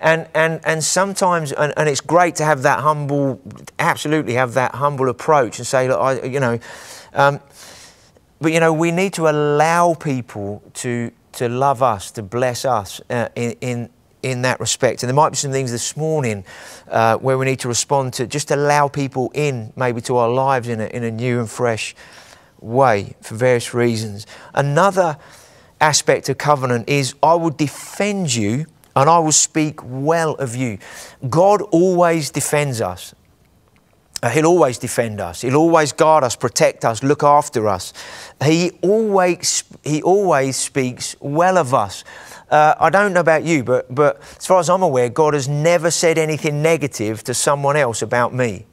[0.00, 3.40] And, and, and sometimes, and, and it's great to have that humble,
[3.78, 6.58] absolutely have that humble approach and say, look, I, you know,
[7.14, 7.40] um,
[8.40, 13.00] but you know, we need to allow people to, to love us, to bless us
[13.10, 13.90] uh, in, in,
[14.22, 15.02] in that respect.
[15.02, 16.44] And there might be some things this morning
[16.88, 20.68] uh, where we need to respond to, just allow people in maybe to our lives
[20.68, 21.94] in a, in a new and fresh
[22.60, 24.26] way for various reasons.
[24.54, 25.18] Another
[25.80, 30.78] aspect of covenant is I will defend you and I will speak well of you.
[31.28, 33.14] God always defends us.
[34.20, 35.42] Uh, he'll always defend us.
[35.42, 37.92] He'll always guard us, protect us, look after us.
[38.42, 42.02] He always, he always speaks well of us.
[42.50, 45.48] Uh, I don't know about you, but, but as far as I'm aware, God has
[45.48, 48.64] never said anything negative to someone else about me.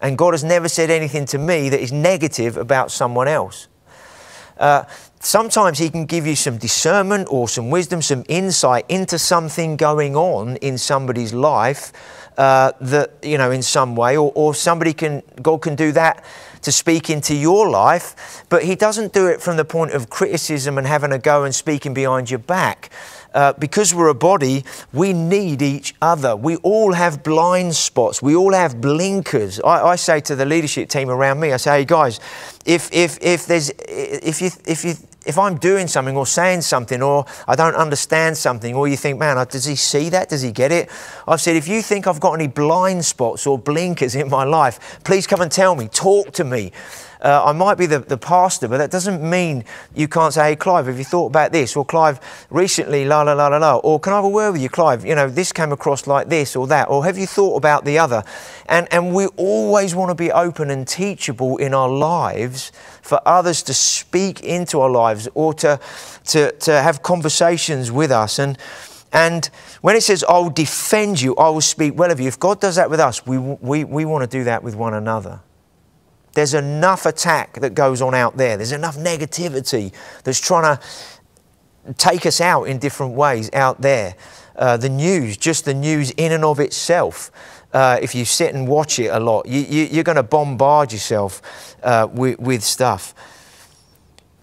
[0.00, 3.68] And God has never said anything to me that is negative about someone else.
[4.56, 4.84] Uh,
[5.20, 10.16] sometimes He can give you some discernment or some wisdom, some insight into something going
[10.16, 11.92] on in somebody's life
[12.38, 16.24] uh, that, you know, in some way, or, or somebody can, God can do that
[16.62, 20.78] to speak into your life, but He doesn't do it from the point of criticism
[20.78, 22.90] and having a go and speaking behind your back.
[23.34, 26.34] Uh, because we're a body, we need each other.
[26.34, 28.22] We all have blind spots.
[28.22, 29.60] We all have blinkers.
[29.60, 32.20] I, I, say to the leadership team around me, I say, hey guys,
[32.64, 34.94] if, if, if, there's, if, you, if you
[35.28, 39.18] if I'm doing something or saying something or I don't understand something or you think,
[39.18, 40.30] man, does he see that?
[40.30, 40.88] Does he get it?
[41.28, 45.00] I've said, if you think I've got any blind spots or blinkers in my life,
[45.04, 46.72] please come and tell me, talk to me.
[47.20, 50.56] Uh, I might be the, the pastor, but that doesn't mean you can't say, hey,
[50.56, 51.76] Clive, have you thought about this?
[51.76, 53.76] Or Clive, recently, la, la, la, la, la.
[53.76, 55.04] Or can I have a word with you, Clive?
[55.04, 56.88] You know, this came across like this or that.
[56.88, 58.22] Or have you thought about the other?
[58.66, 62.70] And, and we always want to be open and teachable in our lives
[63.02, 65.80] for others to speak into our lives or to,
[66.26, 68.38] to, to have conversations with us.
[68.38, 68.58] And,
[69.12, 69.46] and
[69.80, 72.76] when it says, I'll defend you, I will speak well of you, if God does
[72.76, 75.40] that with us, we, we, we want to do that with one another.
[76.38, 78.56] There's enough attack that goes on out there.
[78.56, 84.14] There's enough negativity that's trying to take us out in different ways out there.
[84.54, 87.32] Uh, the news, just the news in and of itself,
[87.72, 90.92] uh, if you sit and watch it a lot, you, are you, going to bombard
[90.92, 93.16] yourself uh, with, with stuff.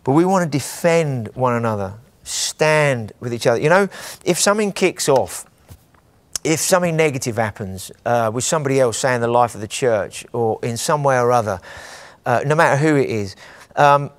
[0.04, 1.94] But we want to defend one another,
[2.26, 3.62] stand with each other.
[3.62, 3.84] You know,
[4.26, 5.46] if something kicks off,
[6.46, 10.26] if something negative happens uh, with somebody else, say in the life of the church
[10.32, 11.60] or in some way or other,
[12.26, 13.36] uh, no matter who it is,
[13.76, 14.12] um,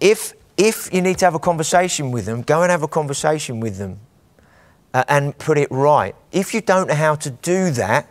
[0.00, 3.58] if, if you need to have a conversation with them, go and have a conversation
[3.58, 3.98] with them
[4.94, 6.14] uh, and put it right.
[6.30, 8.06] If you don't know how to do that,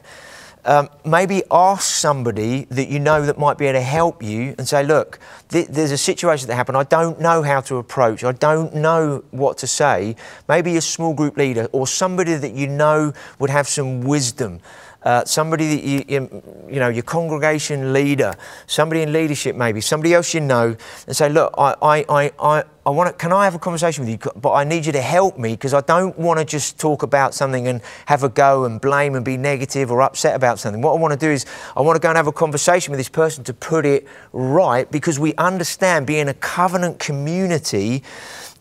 [0.65, 4.67] um, maybe ask somebody that you know that might be able to help you and
[4.67, 6.77] say, look, th- there's a situation that happened.
[6.77, 8.23] I don't know how to approach.
[8.23, 10.15] I don't know what to say.
[10.47, 14.61] Maybe a small group leader or somebody that you know would have some wisdom
[15.03, 18.33] uh, somebody that you, you, you, know, your congregation leader,
[18.67, 20.75] somebody in leadership maybe, somebody else you know,
[21.07, 24.05] and say, look, I, I, I, I, I want to, can I have a conversation
[24.05, 24.31] with you?
[24.35, 27.33] But I need you to help me because I don't want to just talk about
[27.33, 30.81] something and have a go and blame and be negative or upset about something.
[30.81, 31.45] What I want to do is
[31.77, 34.89] I want to go and have a conversation with this person to put it right
[34.91, 38.03] because we understand being a covenant community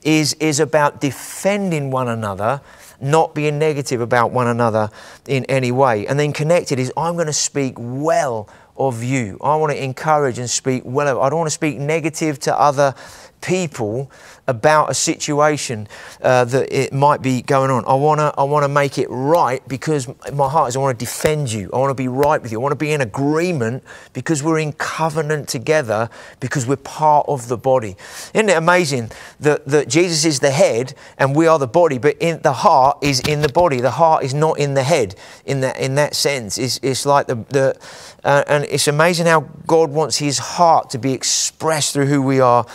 [0.05, 2.61] is, is about defending one another
[3.03, 4.89] not being negative about one another
[5.27, 6.07] in any way.
[6.07, 9.39] And then connected is I'm going to speak well of you.
[9.43, 12.59] I want to encourage and speak well of I don't want to speak negative to
[12.59, 12.95] other
[13.43, 14.11] people
[14.47, 15.87] about a situation
[16.23, 17.85] uh, that it might be going on.
[17.87, 20.99] I want to I want to make it right because my heart is I want
[20.99, 21.71] to defend you.
[21.73, 22.59] I want to be right with you.
[22.59, 26.09] I want to be in agreement because we're in covenant together
[26.41, 27.97] because we're part of the body.
[28.35, 32.17] Isn't it amazing that, that Jesus is the head and we are the body, but
[32.19, 33.81] in the heart is in the body.
[33.81, 36.59] The heart is not in the head in that in that sense.
[36.59, 37.79] It's, it's like the, the
[38.25, 42.41] uh, and it's amazing how God wants his heart to be expressed through who we
[42.41, 42.67] are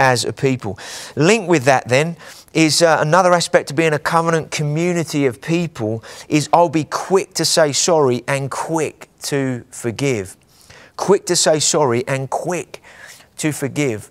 [0.00, 0.78] as a people.
[1.14, 2.16] Linked with that, then,
[2.52, 7.34] is uh, another aspect to being a covenant community of people is I'll be quick
[7.34, 10.36] to say sorry and quick to forgive.
[10.96, 12.82] Quick to say sorry and quick
[13.36, 14.10] to forgive.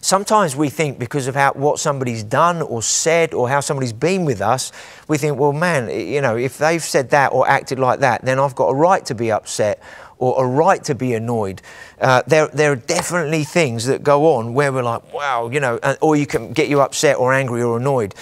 [0.00, 4.24] Sometimes we think because of how what somebody's done or said or how somebody's been
[4.24, 4.72] with us,
[5.08, 8.38] we think, well, man, you know, if they've said that or acted like that, then
[8.38, 9.82] I've got a right to be upset
[10.18, 11.60] or a right to be annoyed.
[12.00, 15.78] Uh, there, there are definitely things that go on where we're like, wow, you know,
[16.00, 18.14] or you can get you upset or angry or annoyed.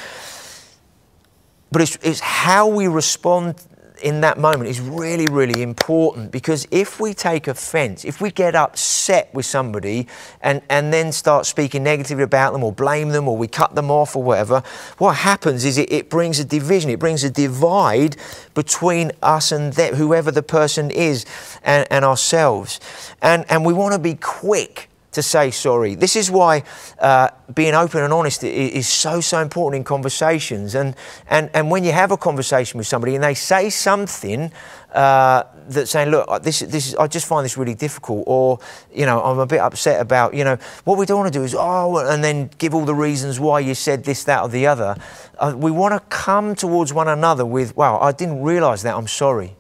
[1.70, 3.56] But it's, it's how we respond
[4.04, 8.54] in that moment is really, really important because if we take offense, if we get
[8.54, 10.06] upset with somebody
[10.42, 13.90] and, and then start speaking negatively about them or blame them or we cut them
[13.90, 14.62] off or whatever,
[14.98, 18.14] what happens is it, it brings a division, it brings a divide
[18.52, 21.24] between us and them, whoever the person is
[21.62, 22.80] and, and ourselves.
[23.22, 25.94] And, and we want to be quick to say sorry.
[25.94, 26.62] This is why
[26.98, 30.74] uh, being open and honest is so, so important in conversations.
[30.74, 30.94] And,
[31.28, 34.52] and, and when you have a conversation with somebody and they say something
[34.92, 38.60] uh, that's saying, look, this, this is, I just find this really difficult, or,
[38.94, 41.44] you know, I'm a bit upset about, you know, what we don't want to do
[41.44, 44.66] is, oh, and then give all the reasons why you said this, that, or the
[44.66, 44.96] other.
[45.38, 49.08] Uh, we want to come towards one another with, wow, I didn't realize that, I'm
[49.08, 49.56] sorry.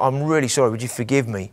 [0.00, 1.52] I'm really sorry, would you forgive me?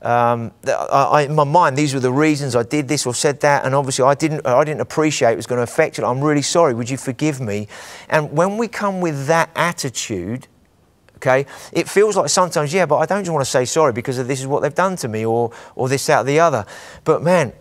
[0.00, 3.64] Um, I, in my mind, these were the reasons I did this or said that,
[3.64, 6.04] and obviously I didn't, I didn't appreciate it was going to affect you.
[6.04, 6.72] I'm really sorry.
[6.74, 7.66] Would you forgive me?
[8.08, 10.46] And when we come with that attitude,
[11.16, 14.18] okay, it feels like sometimes, yeah, but I don't just want to say sorry because
[14.18, 16.64] of this is what they've done to me or, or this, that, or the other.
[17.02, 17.52] But man,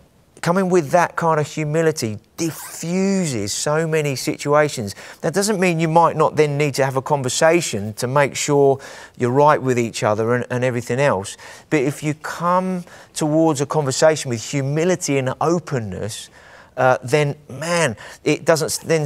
[0.47, 4.95] coming with that kind of humility diffuses so many situations.
[5.19, 8.79] That doesn't mean you might not then need to have a conversation to make sure
[9.17, 11.35] you're right with each other and, and everything else.
[11.69, 16.29] But if you come towards a conversation with humility and openness,
[16.77, 19.05] uh, then man, it doesn't then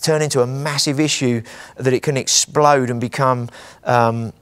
[0.00, 1.42] turn into a massive issue
[1.76, 3.50] that it can explode and become.
[3.84, 4.32] Um,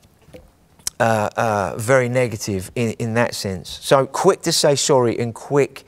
[1.00, 3.70] uh, uh, very negative in, in that sense.
[3.80, 5.86] So quick to say sorry and quick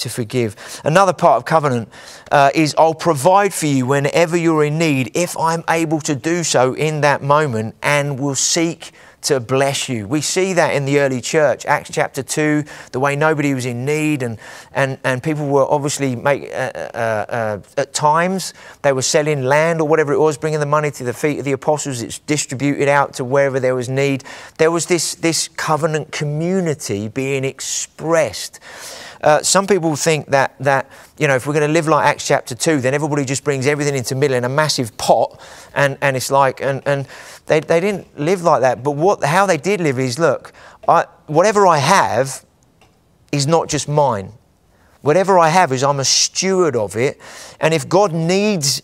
[0.00, 0.80] to forgive.
[0.84, 1.88] Another part of covenant
[2.30, 6.42] uh, is I'll provide for you whenever you're in need if I'm able to do
[6.42, 10.06] so in that moment and will seek to bless you.
[10.06, 13.84] We see that in the early church, Acts chapter 2, the way nobody was in
[13.84, 14.38] need and,
[14.72, 19.80] and, and people were obviously make, uh, uh, uh, at times they were selling land
[19.80, 22.00] or whatever it was, bringing the money to the feet of the apostles.
[22.02, 24.24] It's distributed out to wherever there was need.
[24.58, 28.60] There was this, this covenant community being expressed.
[29.22, 32.26] Uh, some people think that, that, you know, if we're going to live like Acts
[32.26, 35.40] chapter 2, then everybody just brings everything into middle in a massive pot.
[35.74, 37.06] And, and it's like, and, and
[37.46, 38.82] they, they didn't live like that.
[38.82, 40.52] But what, how they did live is look,
[40.88, 42.44] I, whatever I have
[43.30, 44.32] is not just mine.
[45.02, 47.20] Whatever I have is I'm a steward of it.
[47.60, 48.82] And if God needs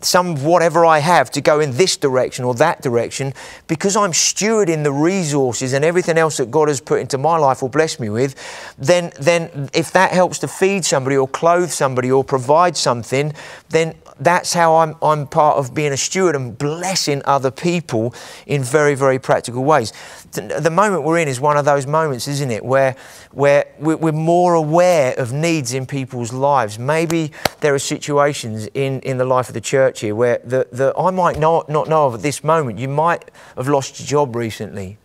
[0.00, 3.34] some whatever I have to go in this direction or that direction,
[3.66, 7.62] because I'm stewarding the resources and everything else that God has put into my life
[7.62, 8.34] or blessed me with,
[8.78, 13.32] then, then if that helps to feed somebody or clothe somebody or provide something,
[13.70, 18.14] then that's how I'm, I'm part of being a steward and blessing other people
[18.46, 19.92] in very, very practical ways.
[20.32, 22.96] The moment we're in is one of those moments, isn't it, where,
[23.32, 26.78] where we're more aware of needs in people's lives.
[26.78, 30.92] Maybe there are situations in, in the life of the church here where the, the,
[30.98, 32.78] I might not, not know of at this moment.
[32.78, 34.98] You might have lost your job recently,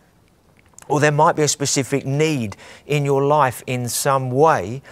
[0.88, 4.82] or there might be a specific need in your life in some way.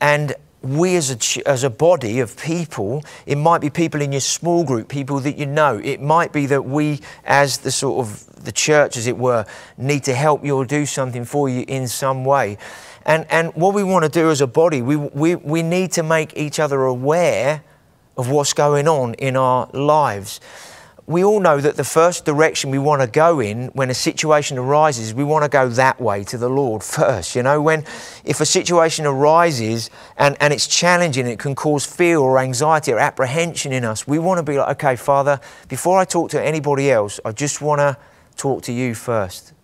[0.00, 0.34] And
[0.76, 4.64] we as a, as a body of people, it might be people in your small
[4.64, 5.78] group, people that you know.
[5.78, 9.44] It might be that we, as the sort of the church, as it were,
[9.76, 12.58] need to help you or do something for you in some way.
[13.04, 16.02] And, and what we want to do as a body, we, we, we need to
[16.02, 17.62] make each other aware
[18.16, 20.40] of what's going on in our lives
[21.08, 24.58] we all know that the first direction we want to go in when a situation
[24.58, 27.34] arises, we want to go that way to the Lord first.
[27.34, 27.84] You know, when
[28.26, 32.98] if a situation arises and, and it's challenging, it can cause fear or anxiety or
[32.98, 36.90] apprehension in us, we want to be like, okay, Father, before I talk to anybody
[36.90, 37.96] else, I just want to
[38.36, 39.54] talk to you first.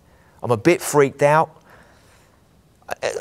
[0.41, 1.61] I'm a bit freaked out.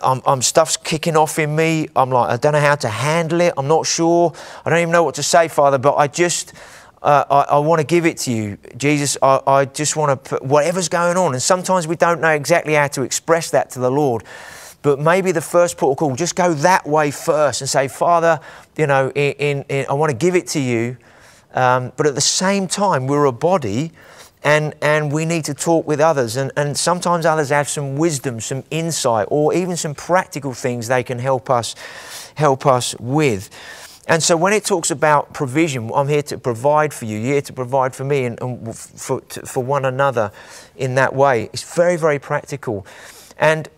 [0.03, 1.89] I'm, I'm, stuff's kicking off in me.
[1.95, 3.53] I'm like, I don't know how to handle it.
[3.59, 4.33] I'm not sure.
[4.65, 6.55] I don't even know what to say, Father, but I just
[7.05, 8.59] uh, I, I want to give it to you.
[8.79, 11.35] Jesus, I, I just want to put whatever's going on.
[11.35, 14.25] And sometimes we don't know exactly how to express that to the Lord.
[14.81, 18.41] But maybe the first port of call, just go that way first and say, Father,
[18.77, 20.97] you know, in, in, in I want to give it to you.
[21.53, 23.93] Um, but at the same time, we're a body
[24.43, 26.37] and, and we need to talk with others.
[26.37, 31.03] And, and sometimes others have some wisdom, some insight, or even some practical things they
[31.03, 31.75] can help us,
[32.35, 33.51] help us with.
[34.07, 37.43] And so when it talks about provision, I'm here to provide for you, you're here
[37.43, 40.31] to provide for me and, and for, for one another
[40.77, 41.49] in that way.
[41.53, 42.87] It's very, very practical.
[43.39, 43.69] And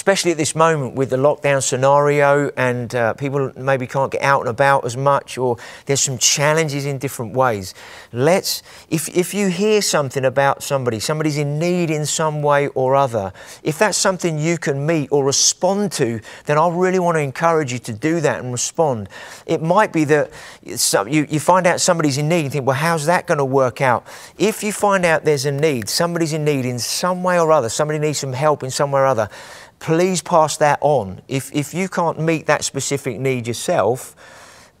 [0.00, 4.40] especially at this moment with the lockdown scenario and uh, people maybe can't get out
[4.40, 7.74] and about as much or there's some challenges in different ways.
[8.10, 12.96] Let's if, if you hear something about somebody somebody's in need in some way or
[12.96, 17.20] other if that's something you can meet or respond to then i really want to
[17.20, 19.06] encourage you to do that and respond.
[19.44, 20.30] It might be that
[20.62, 23.82] you, you find out somebody's in need and think well how's that going to work
[23.82, 24.06] out?
[24.38, 27.68] If you find out there's a need somebody's in need in some way or other
[27.68, 29.28] somebody needs some help in some way or other
[29.80, 31.22] please pass that on.
[31.26, 34.14] If, if you can't meet that specific need yourself,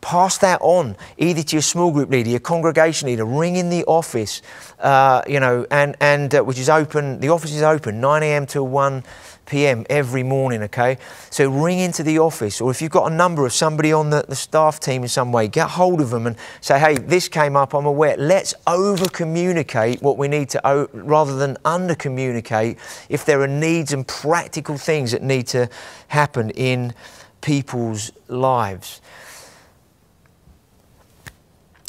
[0.00, 3.84] pass that on either to your small group leader, your congregation leader, ring in the
[3.84, 4.42] office,
[4.78, 8.46] uh, you know, and, and uh, which is open, the office is open 9 a.m.
[8.46, 9.02] till 1
[9.50, 9.84] p.m.
[9.90, 10.96] every morning, okay?
[11.30, 14.24] So ring into the office, or if you've got a number of somebody on the,
[14.28, 17.56] the staff team in some way, get hold of them and say, hey, this came
[17.56, 18.16] up, I'm aware.
[18.16, 22.78] Let's over communicate what we need to, rather than under communicate
[23.08, 25.68] if there are needs and practical things that need to
[26.08, 26.94] happen in
[27.40, 29.00] people's lives.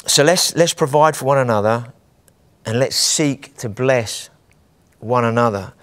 [0.07, 1.93] So let's, let's provide for one another
[2.65, 4.29] and let's seek to bless
[4.99, 5.73] one another.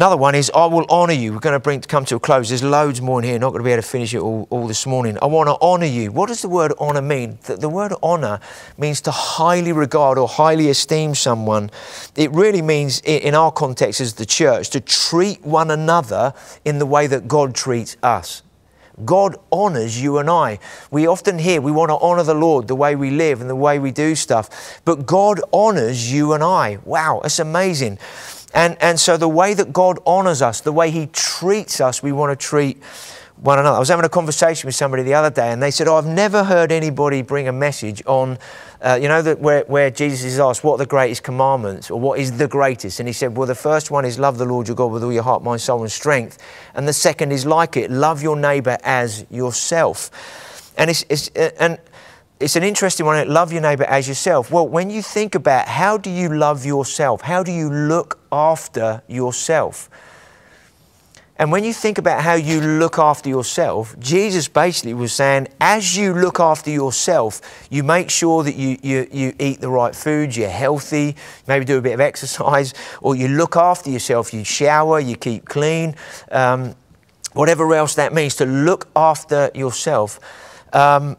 [0.00, 1.34] Another one is, I will honour you.
[1.34, 2.48] We're going to bring to come to a close.
[2.48, 3.38] There's loads more in here.
[3.38, 5.18] Not going to be able to finish it all, all this morning.
[5.20, 6.10] I want to honour you.
[6.10, 7.38] What does the word honour mean?
[7.42, 8.40] The, the word honour
[8.78, 11.70] means to highly regard or highly esteem someone.
[12.16, 16.32] It really means, in our context as the church, to treat one another
[16.64, 18.42] in the way that God treats us.
[19.04, 20.60] God honours you and I.
[20.90, 23.56] We often hear we want to honour the Lord the way we live and the
[23.56, 26.78] way we do stuff, but God honours you and I.
[26.84, 27.98] Wow, that's amazing.
[28.52, 32.12] And, and so the way that God honours us, the way He treats us, we
[32.12, 32.82] want to treat
[33.40, 33.76] one another.
[33.76, 36.06] I was having a conversation with somebody the other day, and they said, "Oh, I've
[36.06, 38.38] never heard anybody bring a message on,
[38.82, 41.98] uh, you know, that where, where Jesus is asked what are the greatest commandments or
[41.98, 44.68] what is the greatest, and he said, well, the first one is love the Lord
[44.68, 46.38] your God with all your heart, mind, soul, and strength,
[46.74, 50.10] and the second is like it, love your neighbour as yourself."
[50.76, 51.78] And it's, it's uh, and
[52.40, 53.28] it's an interesting one.
[53.28, 54.50] Love your neighbour as yourself.
[54.50, 59.02] Well, when you think about how do you love yourself, how do you look after
[59.06, 59.90] yourself?
[61.36, 65.96] And when you think about how you look after yourself, Jesus basically was saying, as
[65.96, 70.36] you look after yourself, you make sure that you, you, you eat the right foods,
[70.36, 71.16] you're healthy,
[71.46, 75.46] maybe do a bit of exercise, or you look after yourself, you shower, you keep
[75.46, 75.94] clean,
[76.30, 76.74] um,
[77.32, 80.20] whatever else that means, to look after yourself.
[80.74, 81.16] Um,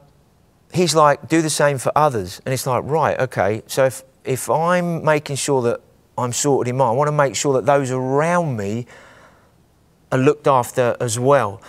[0.74, 2.42] he's like, do the same for others.
[2.46, 5.82] And it's like, right, okay, so if, if I'm making sure that
[6.18, 8.86] I'm sorted in mind, I want to make sure that those around me
[10.12, 11.62] are looked after as well.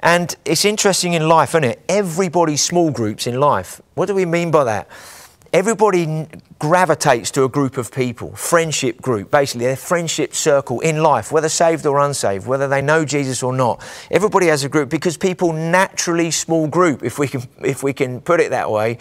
[0.00, 1.82] And it's interesting in life, isn't it?
[1.88, 3.80] Everybody's small groups in life.
[3.94, 4.88] What do we mean by that?
[5.52, 6.28] Everybody
[6.58, 11.50] gravitates to a group of people, friendship group, basically their friendship circle in life, whether
[11.50, 13.84] saved or unsaved, whether they know Jesus or not.
[14.10, 18.22] Everybody has a group because people naturally small group, if we can, if we can
[18.22, 18.96] put it that way.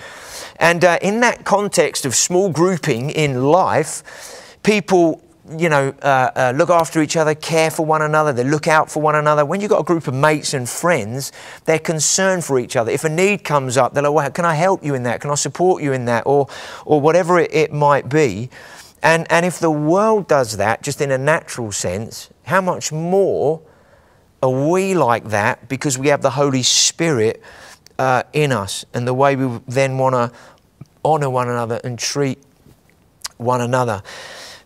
[0.57, 5.23] And uh, in that context of small grouping in life, people
[5.57, 8.89] you know, uh, uh, look after each other, care for one another, they look out
[8.89, 9.45] for one another.
[9.45, 11.31] When you've got a group of mates and friends,
[11.65, 12.91] they're concerned for each other.
[12.91, 15.21] If a need comes up, they're like, well, can I help you in that?
[15.21, 16.23] Can I support you in that?
[16.25, 16.47] Or,
[16.85, 18.49] or whatever it, it might be.
[19.03, 23.61] And, and if the world does that, just in a natural sense, how much more
[24.43, 27.41] are we like that because we have the Holy Spirit
[27.99, 30.31] uh, in us and the way we then want to
[31.03, 32.39] honour one another and treat
[33.37, 34.03] one another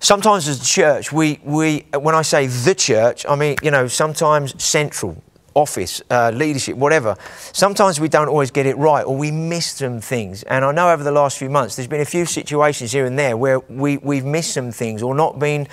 [0.06, 3.88] sometimes as a church, we, we, when I say the church, I mean, you know,
[3.88, 5.22] sometimes central,
[5.56, 7.16] office, uh, leadership, whatever,
[7.54, 10.44] sometimes we don't always get it right or we miss some things.
[10.44, 13.18] And I know over the last few months, there's been a few situations here and
[13.18, 15.68] there where we, we've missed some things or not been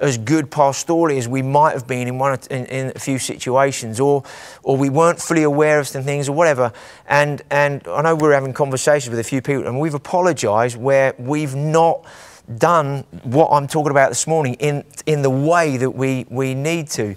[0.00, 3.98] as good pastorally as we might have been in one in, in, a few situations,
[3.98, 4.22] or
[4.62, 6.72] or we weren't fully aware of some things, or whatever.
[7.08, 11.16] And and I know we're having conversations with a few people, and we've apologised where
[11.18, 12.06] we've not
[12.56, 16.88] done what I'm talking about this morning in, in the way that we, we need
[16.90, 17.16] to.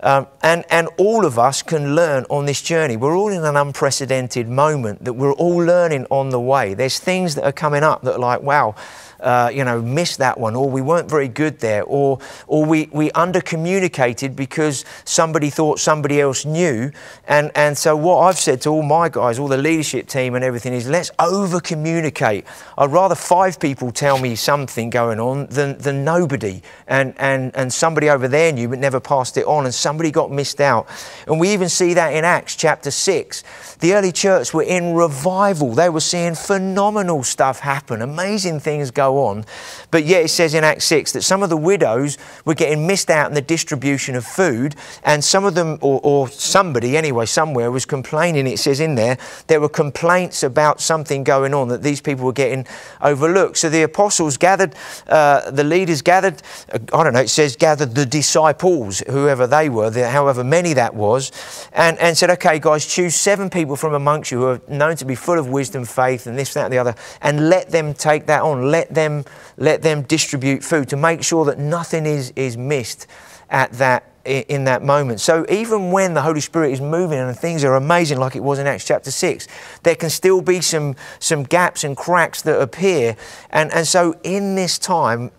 [0.00, 2.96] Um, and, and all of us can learn on this journey.
[2.96, 6.74] We're all in an unprecedented moment that we're all learning on the way.
[6.74, 8.74] There's things that are coming up that are like, wow,
[9.22, 12.88] uh, you know, missed that one, or we weren't very good there, or, or we,
[12.92, 16.90] we under communicated because somebody thought somebody else knew.
[17.28, 20.44] And, and so, what I've said to all my guys, all the leadership team and
[20.44, 22.44] everything is let's over communicate.
[22.76, 26.62] I'd rather five people tell me something going on than, than nobody.
[26.86, 30.30] And, and, and somebody over there knew but never passed it on, and somebody got
[30.30, 30.88] missed out.
[31.26, 33.44] And we even see that in Acts chapter 6.
[33.78, 39.11] The early church were in revival, they were seeing phenomenal stuff happen, amazing things go
[39.18, 39.44] on.
[39.90, 43.10] But yet it says in Acts 6 that some of the widows were getting missed
[43.10, 47.70] out in the distribution of food, and some of them, or, or somebody anyway, somewhere
[47.70, 48.46] was complaining.
[48.46, 52.32] It says in there, there were complaints about something going on that these people were
[52.32, 52.66] getting
[53.00, 53.58] overlooked.
[53.58, 54.74] So the apostles gathered,
[55.08, 56.42] uh, the leaders gathered,
[56.72, 60.72] uh, I don't know, it says gathered the disciples, whoever they were, the, however many
[60.74, 61.32] that was,
[61.72, 65.04] and, and said, okay, guys, choose seven people from amongst you who are known to
[65.04, 68.26] be full of wisdom, faith, and this, that, and the other, and let them take
[68.26, 68.70] that on.
[68.70, 69.24] Let them them,
[69.56, 73.06] let them distribute food to make sure that nothing is, is missed
[73.50, 75.20] at that in that moment.
[75.20, 78.60] So even when the Holy Spirit is moving and things are amazing like it was
[78.60, 79.48] in Acts chapter 6,
[79.82, 83.16] there can still be some, some gaps and cracks that appear.
[83.50, 85.32] And, and so in this time,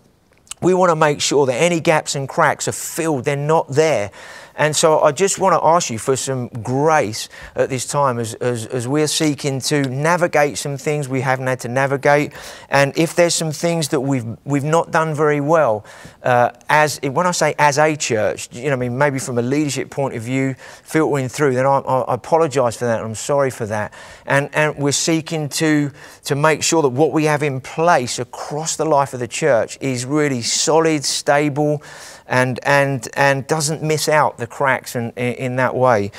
[0.60, 4.10] we want to make sure that any gaps and cracks are filled, they're not there.
[4.56, 8.34] And so I just want to ask you for some grace at this time as,
[8.34, 12.32] as, as we're seeking to navigate some things we haven't had to navigate.
[12.68, 15.84] And if there's some things that we've, we've not done very well,
[16.22, 19.42] uh, as when I say as a church, you know, I mean, maybe from a
[19.42, 23.66] leadership point of view, filtering through, then I, I apologize for that I'm sorry for
[23.66, 23.92] that.
[24.26, 25.90] And, and we're seeking to,
[26.24, 29.78] to make sure that what we have in place across the life of the church
[29.80, 31.82] is really solid, stable,
[32.26, 36.10] and, and, and doesn't miss out the cracks in, in, in that way.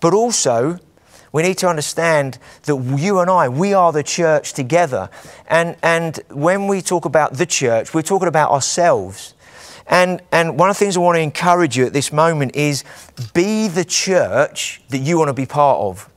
[0.00, 0.78] But also,
[1.32, 5.10] we need to understand that you and I, we are the church together.
[5.46, 9.34] And, and when we talk about the church, we're talking about ourselves.
[9.86, 12.84] And, and one of the things I want to encourage you at this moment is
[13.32, 16.10] be the church that you want to be part of.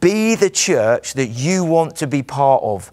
[0.00, 2.90] Be the church that you want to be part of.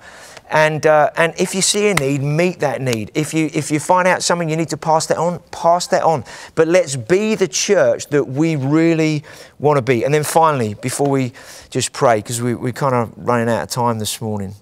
[0.50, 3.12] And, uh, and if you see a need, meet that need.
[3.14, 6.04] If you, if you find out something you need to pass that on, pass that
[6.04, 6.24] on.
[6.56, 9.24] But let's be the church that we really
[9.60, 10.06] want to be.
[10.06, 11.34] And then finally, before we
[11.70, 14.54] just pray, because we, we're kind of running out of time this morning.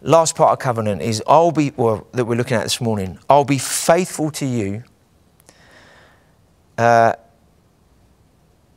[0.00, 3.44] Last part of covenant is I'll be, well, that we're looking at this morning, I'll
[3.44, 4.84] be faithful to you,
[6.76, 7.14] uh,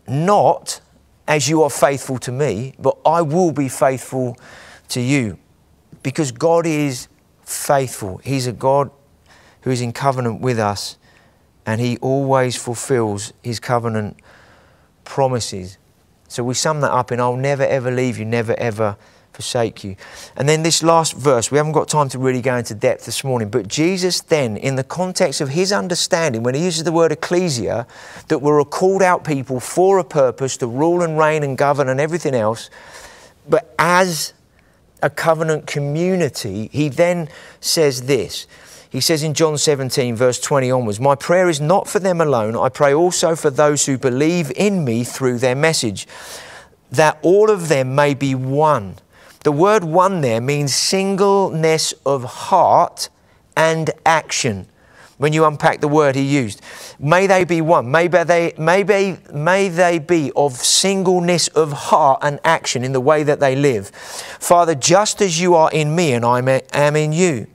[0.08, 0.80] not
[1.28, 4.38] as you are faithful to me, but I will be faithful
[4.90, 5.38] to you.
[6.02, 7.08] Because God is
[7.44, 8.18] faithful.
[8.20, 8.92] He's a God
[9.62, 10.98] who is in covenant with us,
[11.66, 14.18] and He always fulfills His covenant
[15.04, 15.78] promises.
[16.30, 18.98] So we sum that up in I'll never ever leave you, never ever
[19.38, 19.96] forsake you.
[20.36, 23.24] And then this last verse, we haven't got time to really go into depth this
[23.24, 27.12] morning, but Jesus then, in the context of his understanding, when he uses the word
[27.12, 27.86] ecclesia,
[28.30, 31.88] that we're a called out people for a purpose to rule and reign and govern
[31.88, 32.72] and everything else,
[33.48, 34.34] but as
[35.04, 37.30] a covenant community, he then
[37.60, 38.48] says this.
[38.90, 42.56] He says in John 17, verse 20 onwards, My prayer is not for them alone,
[42.56, 46.08] I pray also for those who believe in me through their message,
[46.90, 48.96] that all of them may be one
[49.48, 53.08] the word one there means singleness of heart
[53.56, 54.68] and action.
[55.20, 56.62] When you unpack the word he used,
[57.00, 57.90] may they be one.
[57.90, 63.24] Maybe they, maybe, may they be of singleness of heart and action in the way
[63.24, 63.88] that they live.
[63.88, 66.40] Father, just as you are in me and I
[66.74, 67.48] am in you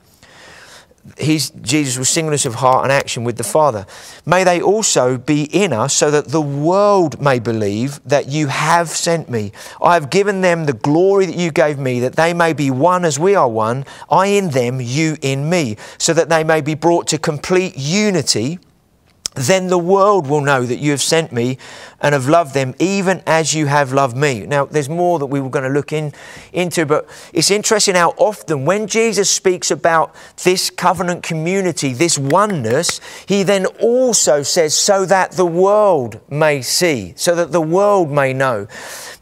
[1.19, 3.87] he's, Jesus was singleness of heart and action with the Father.
[4.25, 8.89] May they also be in us so that the world may believe that you have
[8.89, 9.53] sent me.
[9.83, 13.05] I have given them the glory that you gave me, that they may be one
[13.05, 16.75] as we are one, I in them, you in me, so that they may be
[16.75, 18.59] brought to complete unity
[19.35, 21.57] then the world will know that you have sent me
[22.03, 24.45] and have loved them even as you have loved me.
[24.45, 26.13] Now, there's more that we were going to look in,
[26.53, 33.01] into, but it's interesting how often when Jesus speaks about this covenant community, this oneness,
[33.27, 38.33] he then also says, so that the world may see, so that the world may
[38.33, 38.67] know.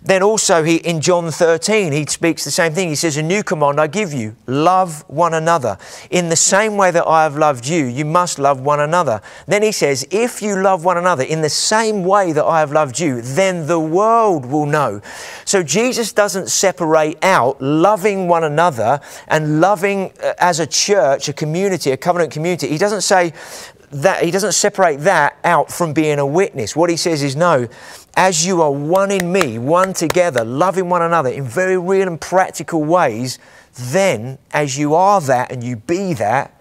[0.02, 2.88] Then also he in John 13 he speaks the same thing.
[2.88, 5.76] He says, "A new command I give you: love one another.
[6.08, 9.62] In the same way that I have loved you, you must love one another." Then
[9.62, 12.98] he says, "If you love one another in the same way that I have loved
[12.98, 15.00] you, then the world will know."
[15.44, 21.32] So Jesus doesn't separate out loving one another and loving uh, as a church, a
[21.32, 22.68] community, a covenant community.
[22.68, 23.32] He doesn't say
[23.90, 26.76] that he doesn't separate that out from being a witness.
[26.76, 27.68] What he says is no,
[28.16, 32.20] as you are one in me, one together, loving one another in very real and
[32.20, 33.38] practical ways,
[33.74, 36.54] then as you are that and you be that,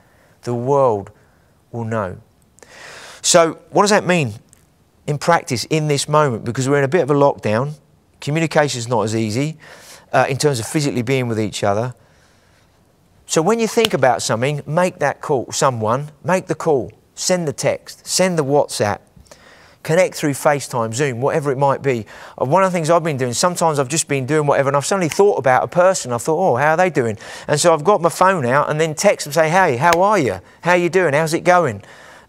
[0.43, 1.11] the world
[1.71, 2.17] will know.
[3.21, 4.33] So, what does that mean
[5.09, 6.45] in practice in this moment?
[6.45, 7.73] Because we're in a bit of a lockdown,
[8.21, 9.57] communication is not as easy
[10.13, 11.95] uh, in terms of physically being with each other.
[13.25, 15.51] So, when you think about something, make that call.
[15.51, 18.99] Someone, make the call, send the text, send the WhatsApp,
[19.81, 22.05] connect through FaceTime, Zoom, whatever it might be.
[22.39, 24.77] Uh, one of the things I've been doing, sometimes I've just been doing whatever, and
[24.77, 26.11] I've suddenly thought about a person.
[26.11, 27.17] I thought, oh, how are they doing?
[27.47, 30.19] And so I've got my phone out and then text them, say, hey, how are
[30.19, 30.39] you?
[30.61, 31.13] How are you doing?
[31.13, 31.83] How's it going?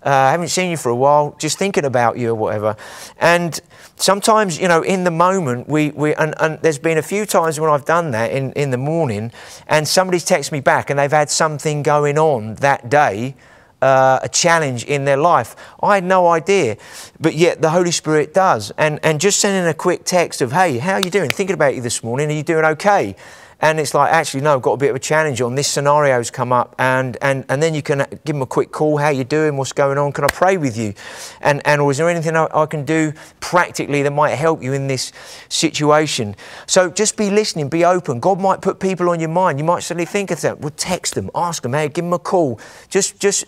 [0.05, 2.77] Uh, I haven't seen you for a while, just thinking about you or whatever.
[3.19, 3.59] And
[3.97, 7.61] sometimes, you know, in the moment, we, we and, and there's been a few times
[7.61, 9.31] when I've done that in, in the morning,
[9.69, 13.35] and somebody's texted me back and they've had something going on that day
[13.83, 15.57] uh, a challenge in their life.
[15.83, 16.77] I had no idea,
[17.19, 18.71] but yet the Holy Spirit does.
[18.77, 21.31] And, and just sending a quick text of, hey, how are you doing?
[21.31, 22.29] Thinking about you this morning.
[22.29, 23.17] Are you doing okay?
[23.63, 25.55] And it's like, actually, no, I've got a bit of a challenge on.
[25.55, 26.75] This scenario's come up.
[26.79, 28.97] And, and, and then you can give them a quick call.
[28.97, 29.57] How you doing?
[29.57, 30.13] What's going on?
[30.13, 30.95] Can I pray with you?
[31.43, 34.73] And, and or is there anything I, I can do practically that might help you
[34.73, 35.13] in this
[35.49, 36.37] situation?
[36.67, 38.19] So just be listening, be open.
[38.19, 39.59] God might put people on your mind.
[39.59, 40.61] You might suddenly think of that.
[40.61, 42.59] Well, text them, ask them, hey, give them a call.
[42.89, 43.45] Just, just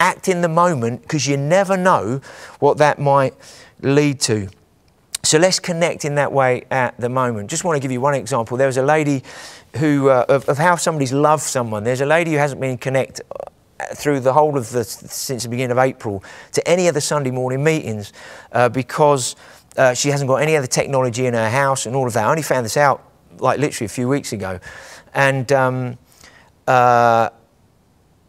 [0.00, 2.20] act in the moment because you never know
[2.60, 3.34] what that might
[3.82, 4.48] lead to.
[5.28, 7.50] So let's connect in that way at the moment.
[7.50, 8.56] Just want to give you one example.
[8.56, 9.22] There was a lady
[9.76, 11.84] who, uh, of, of, how somebody's loved someone.
[11.84, 15.50] There's a lady who hasn't been connected uh, through the whole of the, since the
[15.50, 18.14] beginning of April to any of the Sunday morning meetings
[18.52, 19.36] uh, because
[19.76, 22.24] uh, she hasn't got any other technology in her house and all of that.
[22.24, 23.04] I only found this out
[23.36, 24.58] like literally a few weeks ago.
[25.12, 25.98] And um,
[26.66, 27.28] uh,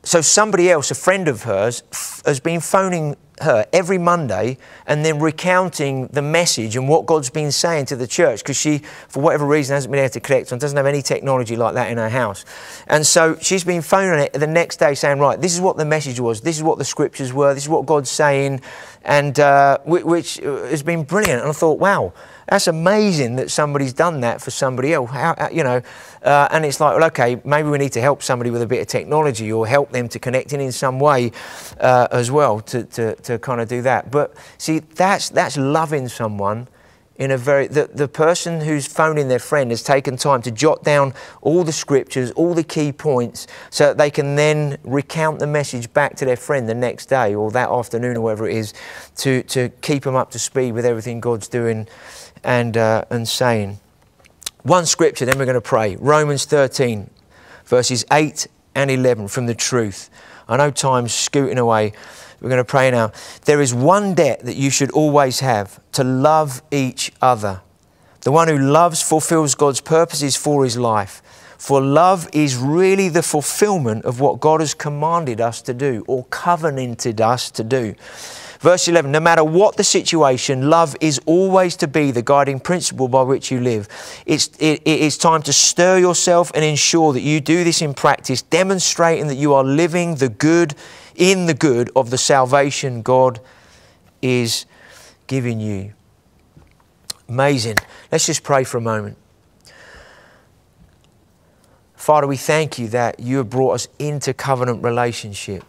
[0.10, 4.57] so somebody else, a friend of hers, f- has been phoning her every Monday
[4.88, 8.80] and then recounting the message and what God's been saying to the church because she,
[9.07, 11.91] for whatever reason, hasn't been able to connect and doesn't have any technology like that
[11.91, 12.43] in her house.
[12.88, 15.86] And so she's been phoning it the next day saying, Right, this is what the
[15.86, 18.62] message was, this is what the scriptures were, this is what God's saying,
[19.03, 21.41] and uh, which has been brilliant.
[21.41, 22.14] And I thought, wow
[22.50, 25.12] that's amazing that somebody's done that for somebody else.
[25.12, 25.82] How, you know,
[26.24, 28.82] uh, and it's like, well, okay, maybe we need to help somebody with a bit
[28.82, 31.32] of technology or help them to connect in in some way
[31.80, 34.10] uh, as well to, to, to kind of do that.
[34.10, 36.68] But see, that's, that's loving someone
[37.20, 40.84] in a very the, the person who's phoning their friend has taken time to jot
[40.84, 45.45] down all the scriptures all the key points so that they can then recount the
[45.45, 48.74] message back to their friend the next day or that afternoon or whatever it is
[49.18, 51.86] to, to keep them up to speed with everything god's doing
[52.44, 53.80] and, uh, and saying.
[54.64, 55.96] One scripture, then we're going to pray.
[55.96, 57.10] Romans 13,
[57.66, 60.10] verses 8 and 11 from the truth.
[60.48, 61.94] I know time's scooting away.
[62.42, 63.12] We're going to pray now.
[63.46, 67.62] There is one debt that you should always have to love each other.
[68.22, 71.22] The one who loves fulfills God's purposes for his life.
[71.58, 76.26] For love is really the fulfillment of what God has commanded us to do or
[76.26, 77.96] covenanted us to do.
[78.60, 83.07] Verse 11 No matter what the situation, love is always to be the guiding principle
[83.07, 83.88] by which you live.
[84.26, 87.93] It's, it, it is time to stir yourself and ensure that you do this in
[87.93, 90.76] practice, demonstrating that you are living the good
[91.16, 93.39] in the good of the salvation God
[94.22, 94.66] is
[95.28, 95.93] giving you.
[97.30, 97.78] Amazing.
[98.12, 99.18] Let's just pray for a moment.
[101.95, 105.64] Father, we thank you that you have brought us into covenant relationship.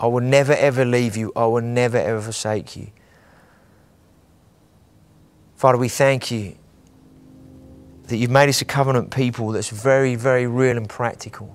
[0.00, 1.32] I will never ever leave you.
[1.34, 2.90] I will never ever forsake you.
[5.56, 6.56] Father, we thank you
[8.04, 11.54] that you've made us a covenant people that's very, very real and practical.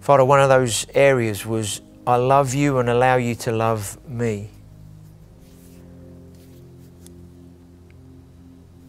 [0.00, 4.50] Father, one of those areas was I love you and allow you to love me.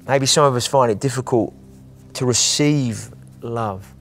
[0.07, 1.53] Maybe some of us find it difficult
[2.13, 3.11] to receive
[3.43, 3.93] love.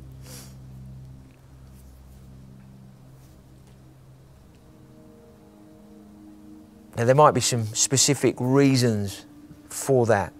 [6.97, 9.24] Now, there might be some specific reasons
[9.68, 10.32] for that.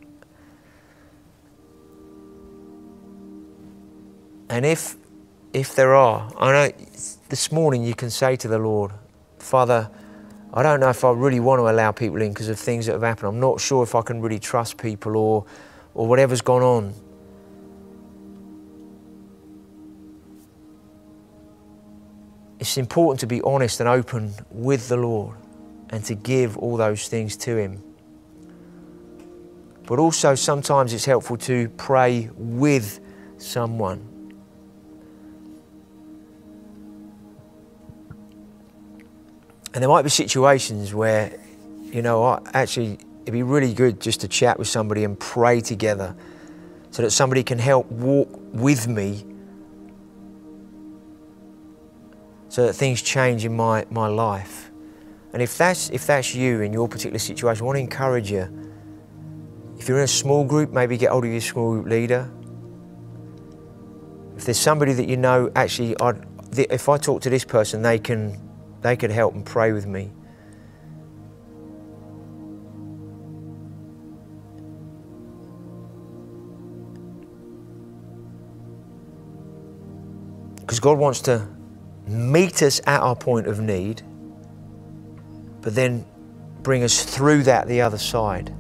[4.51, 4.97] And if,
[5.55, 6.87] if there are, I know
[7.31, 8.93] this morning you can say to the Lord,
[9.39, 9.91] Father,
[10.53, 12.93] I don't know if I really want to allow people in because of things that
[12.93, 13.29] have happened.
[13.29, 15.47] I'm not sure if I can really trust people or,
[15.95, 16.95] or whatever's gone on.
[22.63, 25.37] It's important to be honest and open with the Lord
[25.91, 27.83] and to give all those things to Him.
[29.85, 33.01] But also, sometimes it's helpful to pray with
[33.39, 34.09] someone.
[39.75, 41.37] And there might be situations where,
[41.83, 46.15] you know, actually, it'd be really good just to chat with somebody and pray together
[46.93, 49.25] so that somebody can help walk with me
[52.53, 54.71] so that things change in my, my life.
[55.33, 58.47] And if that's, if that's you in your particular situation, I want to encourage you.
[59.79, 62.31] If you're in a small group, maybe get hold of your small group leader.
[64.37, 66.27] If there's somebody that you know, actually, I'd,
[66.59, 68.39] if I talk to this person, they can,
[68.83, 70.13] they could help and pray with me.
[80.61, 81.49] Because God wants to
[82.07, 84.03] meet us at our point of need,
[85.61, 86.05] but then
[86.63, 88.53] bring us through that the other side.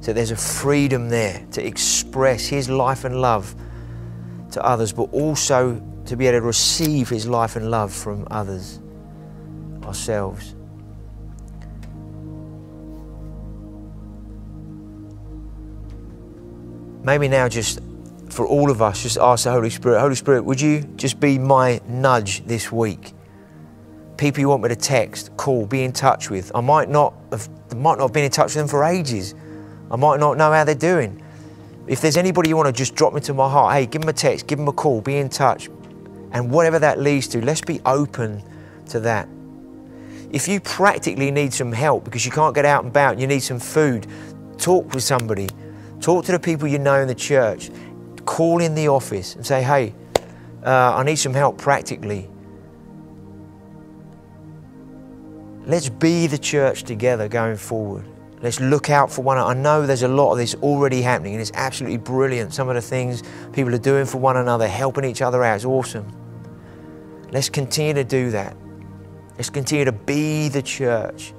[0.00, 3.54] So there's a freedom there to express His life and love
[4.52, 8.80] to others, but also to be able to receive His life and love from others,
[9.84, 10.54] ourselves.
[17.02, 17.80] Maybe now just
[18.36, 21.38] for all of us, just ask the Holy Spirit, Holy Spirit, would you just be
[21.38, 23.14] my nudge this week?
[24.18, 26.52] People you want me to text, call, be in touch with.
[26.54, 29.34] I might not have might not have been in touch with them for ages.
[29.90, 31.22] I might not know how they're doing.
[31.86, 34.12] If there's anybody you want to just drop into my heart, hey, give them a
[34.12, 35.68] text, give them a call, be in touch.
[36.32, 38.42] And whatever that leads to, let's be open
[38.88, 39.28] to that.
[40.30, 43.26] If you practically need some help because you can't get out and about, and you
[43.26, 44.06] need some food,
[44.58, 45.48] talk with somebody.
[46.00, 47.70] Talk to the people you know in the church.
[48.26, 49.94] Call in the office and say, hey,
[50.62, 52.28] uh, I need some help practically.
[55.64, 58.04] Let's be the church together going forward.
[58.42, 59.50] Let's look out for one another.
[59.50, 62.52] I know there's a lot of this already happening and it's absolutely brilliant.
[62.52, 63.22] Some of the things
[63.52, 66.06] people are doing for one another, helping each other out, is awesome.
[67.32, 68.56] Let's continue to do that.
[69.36, 71.32] Let's continue to be the church.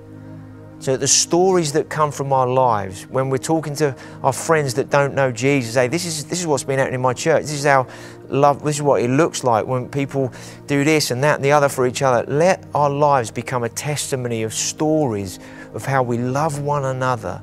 [0.79, 4.89] So the stories that come from our lives, when we're talking to our friends that
[4.89, 7.43] don't know Jesus, say, this is, this is what's been happening in my church.
[7.43, 7.87] This is how
[8.29, 10.31] love, this is what it looks like when people
[10.67, 12.31] do this and that and the other for each other.
[12.31, 15.39] Let our lives become a testimony of stories
[15.73, 17.41] of how we love one another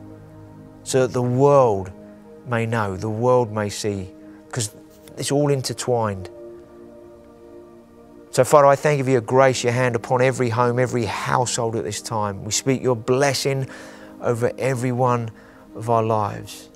[0.85, 1.91] so that the world
[2.47, 4.13] may know, the world may see,
[4.47, 4.75] because
[5.17, 6.31] it's all intertwined.
[8.35, 11.77] So, Father, I thank you for your grace, your hand upon every home, every household
[11.77, 12.45] at this time.
[12.45, 13.69] We speak your blessing
[14.21, 15.31] over every one
[15.77, 16.69] of our lives.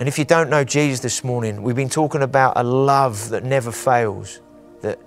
[0.00, 3.44] And if you don't know Jesus this morning, we've been talking about a love that
[3.44, 4.40] never fails,
[4.80, 4.98] that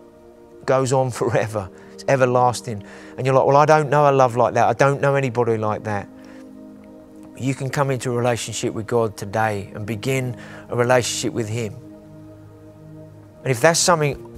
[0.66, 2.82] goes on forever, it's everlasting.
[3.18, 4.66] And you're like, well, I don't know a love like that.
[4.66, 6.08] I don't know anybody like that.
[7.36, 10.38] You can come into a relationship with God today and begin
[10.70, 11.76] a relationship with Him.
[13.44, 14.32] And if that's something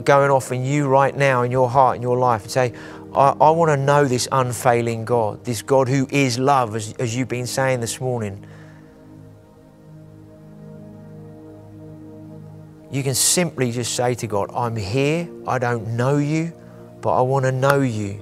[0.00, 2.72] going off in you right now, in your heart, in your life, and say,
[3.14, 7.16] I, I want to know this unfailing God, this God who is love, as, as
[7.16, 8.46] you've been saying this morning.
[12.90, 16.52] You can simply just say to God, I'm here, I don't know you,
[17.00, 18.20] but I want to know you.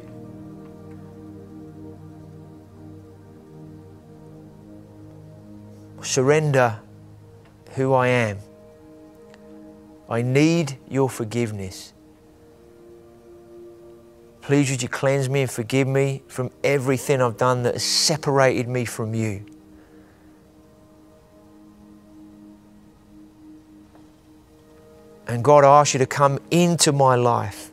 [6.02, 6.78] Surrender
[7.74, 8.38] who I am.
[10.08, 11.92] I need your forgiveness.
[14.40, 18.66] Please, would you cleanse me and forgive me from everything I've done that has separated
[18.66, 19.44] me from you?
[25.26, 27.70] And God, I ask you to come into my life,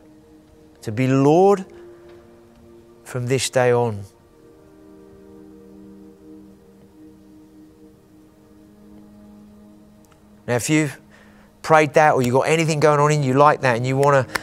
[0.82, 1.66] to be Lord
[3.06, 4.04] from this day on.
[10.46, 11.00] Now, if you've
[11.66, 14.30] prayed that or you've got anything going on in you like that and you want
[14.30, 14.42] to,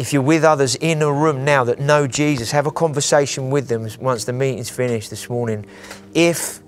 [0.00, 3.68] if you're with others in a room now that know Jesus, have a conversation with
[3.68, 5.64] them once the meeting's finished this morning.
[6.12, 6.58] If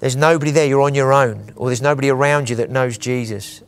[0.00, 3.62] there's nobody there, you're on your own, or there's nobody around you that knows Jesus.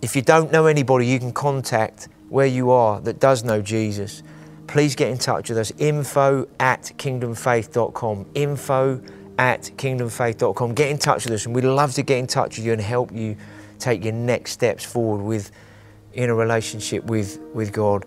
[0.00, 4.22] If you don't know anybody, you can contact where you are that does know Jesus.
[4.68, 5.70] Please get in touch with us.
[5.76, 8.30] Info at kingdomfaith.com.
[8.34, 9.02] Info
[9.40, 10.74] at kingdomfaith.com.
[10.74, 12.80] Get in touch with us, and we'd love to get in touch with you and
[12.80, 13.38] help you
[13.78, 15.50] take your next steps forward with
[16.12, 18.04] in a relationship with, with God.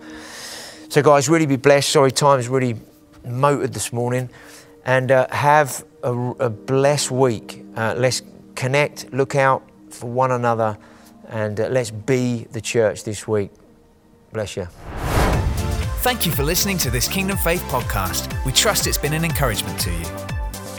[0.89, 1.89] So, guys, really be blessed.
[1.89, 2.75] Sorry, time's really
[3.25, 4.29] motored this morning.
[4.85, 7.65] And uh, have a, a, blessed week.
[7.75, 8.21] Uh, let's
[8.53, 10.77] connect, look out for one another,
[11.29, 13.49] and uh, let's be the church this week.
[14.33, 14.67] Bless you.
[16.03, 18.45] Thank you for listening to this Kingdom Faith podcast.
[18.45, 20.32] We trust it's been an encouragement to you.